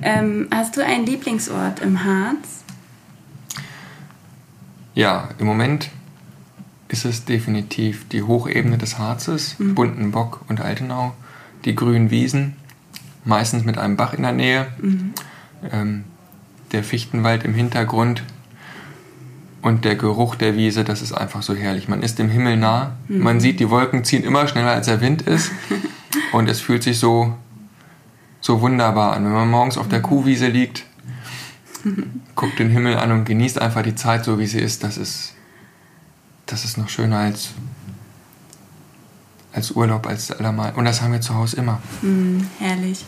Ähm, 0.00 0.46
hast 0.52 0.76
du 0.76 0.84
einen 0.84 1.06
Lieblingsort 1.06 1.80
im 1.80 2.04
Harz? 2.04 2.62
Ja, 4.94 5.30
im 5.38 5.46
Moment 5.46 5.90
ist 6.92 7.04
es 7.04 7.24
definitiv 7.24 8.06
die 8.08 8.22
Hochebene 8.22 8.78
des 8.78 8.98
Harzes, 8.98 9.58
mhm. 9.58 9.74
Buntenbock 9.74 10.42
und 10.48 10.60
Altenau, 10.60 11.14
die 11.64 11.74
grünen 11.74 12.10
Wiesen, 12.10 12.54
meistens 13.24 13.64
mit 13.64 13.78
einem 13.78 13.96
Bach 13.96 14.12
in 14.12 14.22
der 14.22 14.32
Nähe, 14.32 14.66
mhm. 14.80 15.14
ähm, 15.72 16.04
der 16.72 16.84
Fichtenwald 16.84 17.44
im 17.44 17.54
Hintergrund. 17.54 18.22
Und 19.62 19.84
der 19.84 19.94
Geruch 19.94 20.34
der 20.34 20.56
Wiese, 20.56 20.82
das 20.82 21.02
ist 21.02 21.12
einfach 21.12 21.42
so 21.42 21.54
herrlich. 21.54 21.86
Man 21.86 22.02
ist 22.02 22.18
dem 22.18 22.28
Himmel 22.28 22.56
nah. 22.56 22.96
Mhm. 23.06 23.18
Man 23.20 23.40
sieht, 23.40 23.60
die 23.60 23.70
Wolken 23.70 24.04
ziehen 24.04 24.24
immer 24.24 24.48
schneller, 24.48 24.72
als 24.72 24.86
der 24.86 25.00
Wind 25.00 25.22
ist. 25.22 25.52
und 26.32 26.48
es 26.48 26.60
fühlt 26.60 26.82
sich 26.82 26.98
so, 26.98 27.34
so 28.40 28.60
wunderbar 28.60 29.14
an. 29.14 29.24
Wenn 29.24 29.32
man 29.32 29.48
morgens 29.48 29.78
auf 29.78 29.88
der 29.88 30.00
mhm. 30.00 30.04
Kuhwiese 30.04 30.48
liegt, 30.48 30.84
guckt 32.34 32.58
den 32.58 32.70
Himmel 32.70 32.96
an 32.96 33.12
und 33.12 33.24
genießt 33.24 33.60
einfach 33.60 33.82
die 33.82 33.94
Zeit 33.94 34.24
so, 34.24 34.38
wie 34.38 34.46
sie 34.46 34.60
ist, 34.60 34.82
das 34.82 34.98
ist, 34.98 35.34
das 36.46 36.64
ist 36.64 36.78
noch 36.78 36.88
schöner 36.88 37.18
als, 37.18 37.50
als 39.52 39.70
Urlaub, 39.72 40.06
als 40.06 40.30
allermal. 40.30 40.72
Und 40.74 40.84
das 40.84 41.02
haben 41.02 41.12
wir 41.12 41.20
zu 41.20 41.34
Hause 41.34 41.56
immer. 41.56 41.80
Mm, 42.02 42.40
herrlich. 42.58 43.04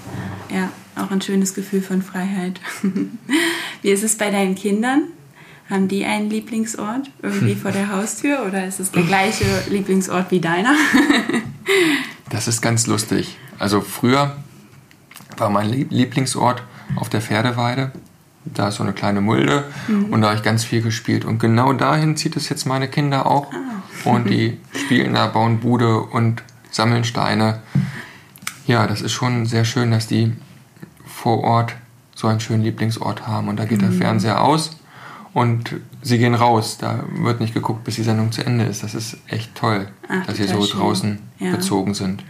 Ja, 0.51 0.71
auch 0.97 1.11
ein 1.11 1.21
schönes 1.21 1.55
Gefühl 1.55 1.83
von 1.83 2.03
Freiheit. 2.03 2.61
wie 3.83 3.91
ist 3.91 4.05
es 4.05 4.17
bei 4.17 4.31
deinen 4.31 4.55
Kindern? 4.55 5.05
Haben 5.69 5.89
die 5.89 6.05
einen 6.05 6.29
Lieblingsort 6.29 7.11
irgendwie 7.23 7.55
vor 7.63 7.73
der 7.73 7.91
Haustür 7.91 8.45
oder 8.47 8.67
ist 8.67 8.81
es 8.81 8.91
der 8.91 9.03
gleiche 9.03 9.45
Lieblingsort 9.71 10.31
wie 10.31 10.41
deiner? 10.41 10.75
das 12.31 12.49
ist 12.49 12.61
ganz 12.61 12.87
lustig. 12.87 13.37
Also 13.59 13.81
früher 13.81 14.37
war 15.37 15.51
mein 15.51 15.71
Lieblingsort 15.71 16.63
auf 16.97 17.09
der 17.09 17.21
Pferdeweide. 17.21 17.93
Da 18.45 18.69
ist 18.69 18.77
so 18.77 18.83
eine 18.83 18.93
kleine 18.93 19.21
Mulde 19.21 19.65
mhm. 19.89 20.07
und 20.07 20.21
da 20.21 20.29
habe 20.29 20.37
ich 20.37 20.43
ganz 20.43 20.65
viel 20.65 20.83
gespielt. 20.83 21.25
Und 21.25 21.39
genau 21.39 21.73
dahin 21.73 22.17
zieht 22.17 22.37
es 22.37 22.49
jetzt 22.49 22.67
meine 22.67 22.89
Kinder 22.89 23.27
auch. 23.27 23.53
Ah. 23.53 24.11
Und 24.11 24.29
die 24.29 24.59
spielen 24.85 25.15
da, 25.15 25.27
bauen 25.27 25.61
Bude 25.61 26.01
und 26.01 26.43
sammeln 26.71 27.05
Steine. 27.05 27.61
Ja, 28.67 28.87
das 28.87 29.01
ist 29.01 29.13
schon 29.13 29.47
sehr 29.47 29.65
schön, 29.65 29.91
dass 29.91 30.07
die 30.07 30.33
vor 31.07 31.43
Ort 31.43 31.75
so 32.15 32.27
einen 32.27 32.41
schönen 32.41 32.63
Lieblingsort 32.63 33.27
haben. 33.27 33.49
Und 33.49 33.57
da 33.59 33.65
geht 33.65 33.79
mhm. 33.79 33.91
der 33.91 33.93
Fernseher 33.93 34.43
aus 34.43 34.77
und 35.33 35.77
sie 36.03 36.19
gehen 36.19 36.35
raus. 36.35 36.79
Da 36.79 37.05
wird 37.17 37.41
nicht 37.41 37.55
geguckt, 37.55 37.85
bis 37.85 37.97
die 37.97 38.03
Sendung 38.03 38.33
zu 38.33 38.45
Ende 38.45 38.65
ist. 38.65 38.83
Das 38.83 38.95
ist 38.95 39.19
echt 39.27 39.55
toll, 39.55 39.89
Ach, 40.09 40.27
dass 40.27 40.37
sie 40.37 40.45
so 40.45 40.63
schön. 40.63 40.81
draußen 40.81 41.19
ja. 41.39 41.51
bezogen 41.51 41.95
sind. 41.95 42.23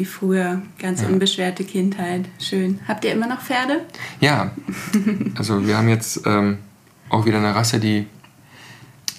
Wie 0.00 0.06
früher, 0.06 0.62
ganz 0.78 1.02
ja. 1.02 1.08
unbeschwerte 1.08 1.62
Kindheit. 1.62 2.24
Schön. 2.38 2.80
Habt 2.88 3.04
ihr 3.04 3.12
immer 3.12 3.26
noch 3.26 3.42
Pferde? 3.42 3.82
Ja, 4.18 4.50
also 5.34 5.66
wir 5.66 5.76
haben 5.76 5.90
jetzt 5.90 6.22
ähm, 6.24 6.56
auch 7.10 7.26
wieder 7.26 7.36
eine 7.36 7.54
Rasse, 7.54 7.78
die, 7.78 8.06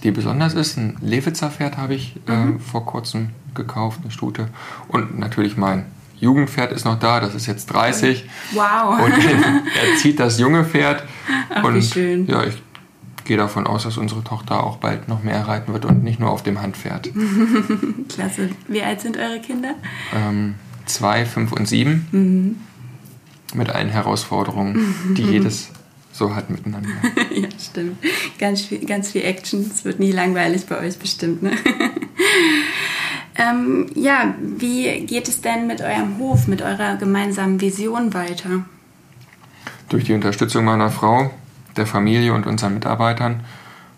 die 0.02 0.10
besonders 0.10 0.56
ist. 0.56 0.78
Ein 0.78 0.98
Lewitzer 1.00 1.52
Pferd 1.52 1.78
habe 1.78 1.94
ich 1.94 2.16
äh, 2.28 2.32
mhm. 2.32 2.60
vor 2.60 2.84
kurzem 2.84 3.30
gekauft, 3.54 4.00
eine 4.02 4.10
Stute. 4.10 4.48
Und 4.88 5.20
natürlich 5.20 5.56
mein 5.56 5.86
Jugendpferd 6.20 6.72
ist 6.72 6.86
noch 6.86 6.98
da, 6.98 7.20
das 7.20 7.36
ist 7.36 7.46
jetzt 7.46 7.68
30. 7.68 8.28
Wow. 8.54 9.06
Und 9.06 9.14
er 9.14 9.98
zieht 9.98 10.20
das 10.20 10.40
junge 10.40 10.66
Pferd. 10.66 11.04
Ach, 11.54 11.64
und 11.64 11.76
wie 11.76 11.84
schön. 11.84 12.26
Ja, 12.26 12.44
ich 12.44 12.60
gehe 13.26 13.38
davon 13.38 13.68
aus, 13.68 13.84
dass 13.84 13.98
unsere 13.98 14.24
Tochter 14.24 14.64
auch 14.64 14.78
bald 14.78 15.08
noch 15.08 15.22
mehr 15.22 15.48
reiten 15.48 15.74
wird 15.74 15.86
und 15.86 16.04
nicht 16.04 16.20
nur 16.20 16.32
auf 16.32 16.42
dem 16.42 16.60
Handpferd. 16.60 17.12
Klasse. 18.10 18.50
Wie 18.68 18.82
alt 18.82 19.02
sind 19.02 19.18
eure 19.18 19.40
Kinder? 19.42 19.76
Ähm, 20.12 20.56
zwei, 20.86 21.26
fünf 21.26 21.52
und 21.52 21.68
sieben. 21.68 22.08
Mhm. 22.12 22.56
Mit 23.54 23.70
allen 23.70 23.90
Herausforderungen, 23.90 24.96
die 25.18 25.24
jedes 25.24 25.72
so 26.14 26.36
hat 26.36 26.50
miteinander. 26.50 26.90
ja, 27.34 27.48
stimmt. 27.60 27.98
Ganz 28.38 28.62
viel, 28.62 28.86
ganz 28.86 29.12
viel 29.12 29.24
Action. 29.24 29.62
Es 29.62 29.86
wird 29.86 30.00
nie 30.00 30.12
langweilig 30.12 30.66
bei 30.66 30.80
euch 30.80 30.98
bestimmt. 30.98 31.44
Ne? 31.44 31.52
ähm, 33.36 33.88
ja, 33.96 34.36
wie 34.40 35.06
geht 35.06 35.28
es 35.28 35.42
denn 35.42 35.68
mit 35.68 35.82
eurem 35.82 36.18
Hof, 36.18 36.48
mit 36.48 36.62
eurer 36.62 36.98
gemeinsamen 36.98 37.60
Vision 37.62 38.14
weiter? 38.14 38.66
Durch 39.90 40.06
die 40.06 40.14
Unterstützung 40.14 40.66
meiner 40.66 40.92
Frau 40.92 41.32
der 41.76 41.86
Familie 41.86 42.34
und 42.34 42.46
unseren 42.46 42.74
Mitarbeitern 42.74 43.42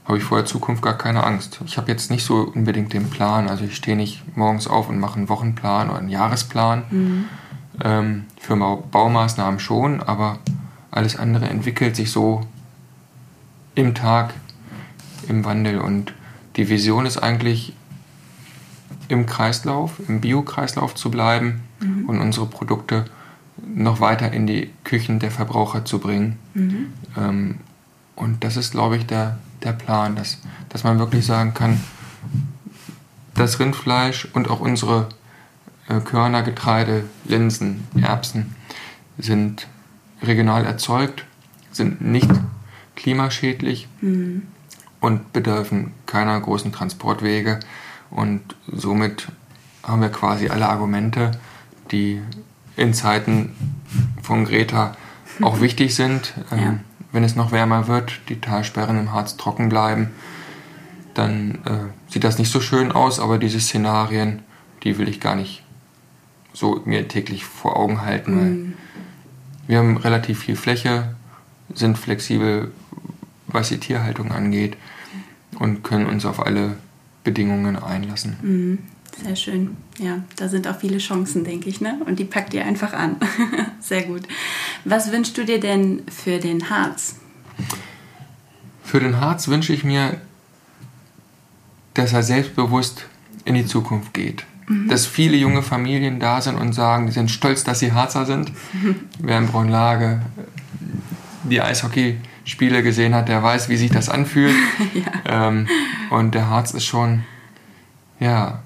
habe 0.05 0.17
ich 0.17 0.23
vor 0.23 0.37
der 0.37 0.45
Zukunft 0.45 0.81
gar 0.81 0.97
keine 0.97 1.23
Angst. 1.23 1.61
Ich 1.65 1.77
habe 1.77 1.91
jetzt 1.91 2.11
nicht 2.11 2.25
so 2.25 2.51
unbedingt 2.53 2.93
den 2.93 3.09
Plan. 3.09 3.47
Also 3.47 3.63
ich 3.63 3.75
stehe 3.75 3.95
nicht 3.95 4.37
morgens 4.37 4.67
auf 4.67 4.89
und 4.89 4.99
mache 4.99 5.17
einen 5.17 5.29
Wochenplan 5.29 5.89
oder 5.89 5.99
einen 5.99 6.09
Jahresplan. 6.09 6.83
Mhm. 6.89 7.25
Ähm, 7.83 8.25
für 8.39 8.55
Baumaßnahmen 8.55 9.59
schon, 9.59 10.01
aber 10.01 10.39
alles 10.91 11.15
andere 11.15 11.49
entwickelt 11.49 11.95
sich 11.95 12.11
so 12.11 12.41
im 13.75 13.95
Tag, 13.95 14.33
im 15.27 15.45
Wandel. 15.45 15.79
Und 15.79 16.13
die 16.57 16.69
Vision 16.69 17.05
ist 17.05 17.17
eigentlich, 17.17 17.73
im 19.07 19.25
Kreislauf, 19.25 19.99
im 20.07 20.21
Biokreislauf 20.21 20.95
zu 20.95 21.11
bleiben 21.11 21.61
mhm. 21.79 22.09
und 22.09 22.19
unsere 22.19 22.45
Produkte 22.45 23.05
noch 23.57 23.99
weiter 23.99 24.31
in 24.31 24.47
die 24.47 24.71
Küchen 24.83 25.19
der 25.19 25.31
Verbraucher 25.31 25.85
zu 25.85 25.99
bringen. 25.99 26.37
Mhm. 26.53 26.93
Ähm, 27.17 27.55
und 28.15 28.43
das 28.43 28.57
ist, 28.57 28.71
glaube 28.71 28.97
ich, 28.97 29.05
der, 29.05 29.37
der 29.63 29.73
Plan, 29.73 30.15
dass, 30.15 30.39
dass 30.69 30.83
man 30.83 30.99
wirklich 30.99 31.25
sagen 31.25 31.53
kann, 31.53 31.81
das 33.35 33.59
Rindfleisch 33.59 34.27
und 34.33 34.49
auch 34.49 34.59
unsere 34.59 35.09
äh, 35.87 35.99
Körner, 35.99 36.43
Getreide, 36.43 37.05
Linsen, 37.25 37.87
Erbsen 37.99 38.55
sind 39.17 39.67
regional 40.21 40.65
erzeugt, 40.65 41.25
sind 41.71 42.01
nicht 42.01 42.29
klimaschädlich 42.95 43.87
mhm. 44.01 44.43
und 44.99 45.33
bedürfen 45.33 45.91
keiner 46.05 46.39
großen 46.39 46.71
Transportwege. 46.71 47.59
Und 48.09 48.41
somit 48.71 49.27
haben 49.81 50.01
wir 50.01 50.09
quasi 50.09 50.49
alle 50.49 50.69
Argumente, 50.69 51.31
die 51.91 52.21
in 52.75 52.93
Zeiten 52.93 53.53
von 54.21 54.45
Greta 54.45 54.95
auch 55.41 55.61
wichtig 55.61 55.95
sind. 55.95 56.33
Ähm, 56.51 56.59
ja. 56.59 56.79
Wenn 57.13 57.23
es 57.23 57.35
noch 57.35 57.53
wärmer 57.53 57.87
wird, 57.87 58.19
die 58.27 58.41
Talsperren 58.41 58.99
im 58.99 59.13
Harz 59.13 59.37
trocken 59.37 59.69
bleiben, 59.69 60.09
dann 61.13 61.59
äh, 61.65 62.11
sieht 62.11 62.23
das 62.23 62.39
nicht 62.39 62.51
so 62.51 62.59
schön 62.59 62.91
aus, 62.91 63.19
aber 63.19 63.37
diese 63.37 63.61
Szenarien, 63.61 64.39
die 64.83 64.97
will 64.97 65.07
ich 65.07 65.21
gar 65.21 65.35
nicht 65.35 65.63
so 66.53 66.81
mir 66.85 67.07
täglich 67.07 67.45
vor 67.45 67.77
Augen 67.77 68.01
halten, 68.01 68.35
weil 68.35 68.49
mhm. 68.49 68.73
wir 69.67 69.77
haben 69.77 69.97
relativ 69.97 70.39
viel 70.39 70.55
Fläche, 70.55 71.15
sind 71.73 71.97
flexibel, 71.97 72.71
was 73.47 73.69
die 73.69 73.77
Tierhaltung 73.77 74.31
angeht 74.31 74.75
und 75.59 75.83
können 75.83 76.07
uns 76.07 76.25
auf 76.25 76.43
alle 76.43 76.77
Bedingungen 77.23 77.75
einlassen. 77.75 78.37
Mhm. 78.41 78.79
Sehr 79.21 79.35
schön. 79.35 79.77
Ja, 79.99 80.23
da 80.37 80.49
sind 80.49 80.67
auch 80.67 80.79
viele 80.79 80.97
Chancen, 80.97 81.43
denke 81.43 81.69
ich, 81.69 81.81
ne? 81.81 81.99
Und 82.05 82.17
die 82.17 82.25
packt 82.25 82.53
ihr 82.53 82.65
einfach 82.65 82.93
an. 82.93 83.17
Sehr 83.79 84.03
gut. 84.03 84.23
Was 84.85 85.11
wünschst 85.11 85.37
du 85.37 85.45
dir 85.45 85.59
denn 85.59 86.03
für 86.07 86.39
den 86.39 86.69
Harz? 86.69 87.15
Für 88.83 88.99
den 88.99 89.19
Harz 89.19 89.47
wünsche 89.47 89.73
ich 89.73 89.83
mir, 89.83 90.19
dass 91.93 92.13
er 92.13 92.23
selbstbewusst 92.23 93.05
in 93.45 93.55
die 93.55 93.65
Zukunft 93.65 94.13
geht. 94.13 94.45
Mhm. 94.67 94.89
Dass 94.89 95.05
viele 95.05 95.37
junge 95.37 95.61
Familien 95.61 96.19
da 96.19 96.41
sind 96.41 96.55
und 96.55 96.73
sagen, 96.73 97.05
die 97.05 97.11
sind 97.11 97.31
stolz, 97.31 97.63
dass 97.63 97.79
sie 97.79 97.93
Harzer 97.93 98.25
sind. 98.25 98.51
Mhm. 98.73 98.95
Wer 99.19 99.37
in 99.37 99.47
Braunlage 99.47 100.21
die 101.43 101.61
Eishockeyspiele 101.61 102.83
gesehen 102.83 103.13
hat, 103.13 103.29
der 103.29 103.43
weiß, 103.43 103.69
wie 103.69 103.77
sich 103.77 103.91
das 103.91 104.09
anfühlt. 104.09 104.55
ja. 104.93 105.47
ähm, 105.47 105.67
und 106.09 106.35
der 106.35 106.49
Harz 106.49 106.73
ist 106.73 106.85
schon, 106.85 107.23
ja, 108.19 108.63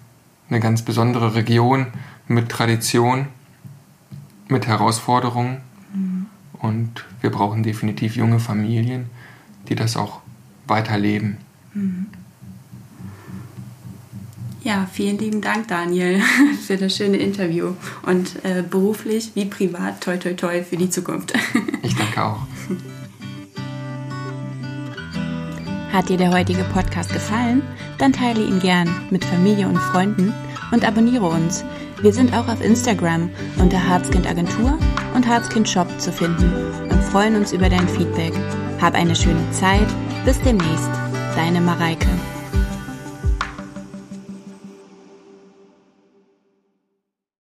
eine 0.49 0.59
ganz 0.59 0.83
besondere 0.83 1.35
Region 1.35 1.87
mit 2.27 2.49
Tradition, 2.49 3.27
mit 4.47 4.67
Herausforderungen. 4.67 5.61
Und 6.59 7.05
wir 7.21 7.29
brauchen 7.29 7.63
definitiv 7.63 8.15
junge 8.15 8.39
Familien, 8.39 9.07
die 9.69 9.75
das 9.75 9.97
auch 9.97 10.21
weiterleben. 10.67 11.37
Mhm. 11.73 12.07
Ja, 14.63 14.85
vielen 14.91 15.17
lieben 15.17 15.39
Dank, 15.39 15.69
Daniel, 15.69 16.21
für 16.67 16.75
das 16.75 16.97
schöne 16.97 17.17
Interview 17.17 17.73
und 18.03 18.43
äh, 18.43 18.63
beruflich 18.69 19.31
wie 19.33 19.45
privat 19.45 20.01
toi 20.01 20.17
toi 20.17 20.33
toi 20.33 20.61
für 20.61 20.75
die 20.75 20.89
Zukunft. 20.89 21.33
ich 21.83 21.95
danke 21.95 22.23
auch. 22.23 22.41
Hat 25.93 26.09
dir 26.09 26.17
der 26.17 26.31
heutige 26.31 26.65
Podcast 26.65 27.13
gefallen? 27.13 27.61
Dann 27.97 28.11
teile 28.11 28.43
ihn 28.43 28.59
gern 28.59 28.89
mit 29.09 29.23
Familie 29.23 29.69
und 29.69 29.77
Freunden 29.77 30.33
und 30.71 30.85
abonniere 30.85 31.27
uns. 31.27 31.63
Wir 32.01 32.11
sind 32.13 32.35
auch 32.35 32.47
auf 32.49 32.61
Instagram 32.61 33.29
unter 33.57 33.87
Harzkind 33.87 34.27
Agentur 34.27 34.77
und 35.17 35.27
Harzkind 35.27 35.67
Shop 35.67 35.87
zu 35.99 36.11
finden 36.11 36.53
und 36.91 37.03
freuen 37.05 37.35
uns 37.35 37.51
über 37.51 37.69
dein 37.69 37.89
Feedback. 37.89 38.33
Hab 38.79 38.93
eine 38.93 39.15
schöne 39.15 39.51
Zeit. 39.51 39.87
Bis 40.23 40.39
demnächst. 40.41 40.91
Deine 41.35 41.59
Mareike. 41.59 42.07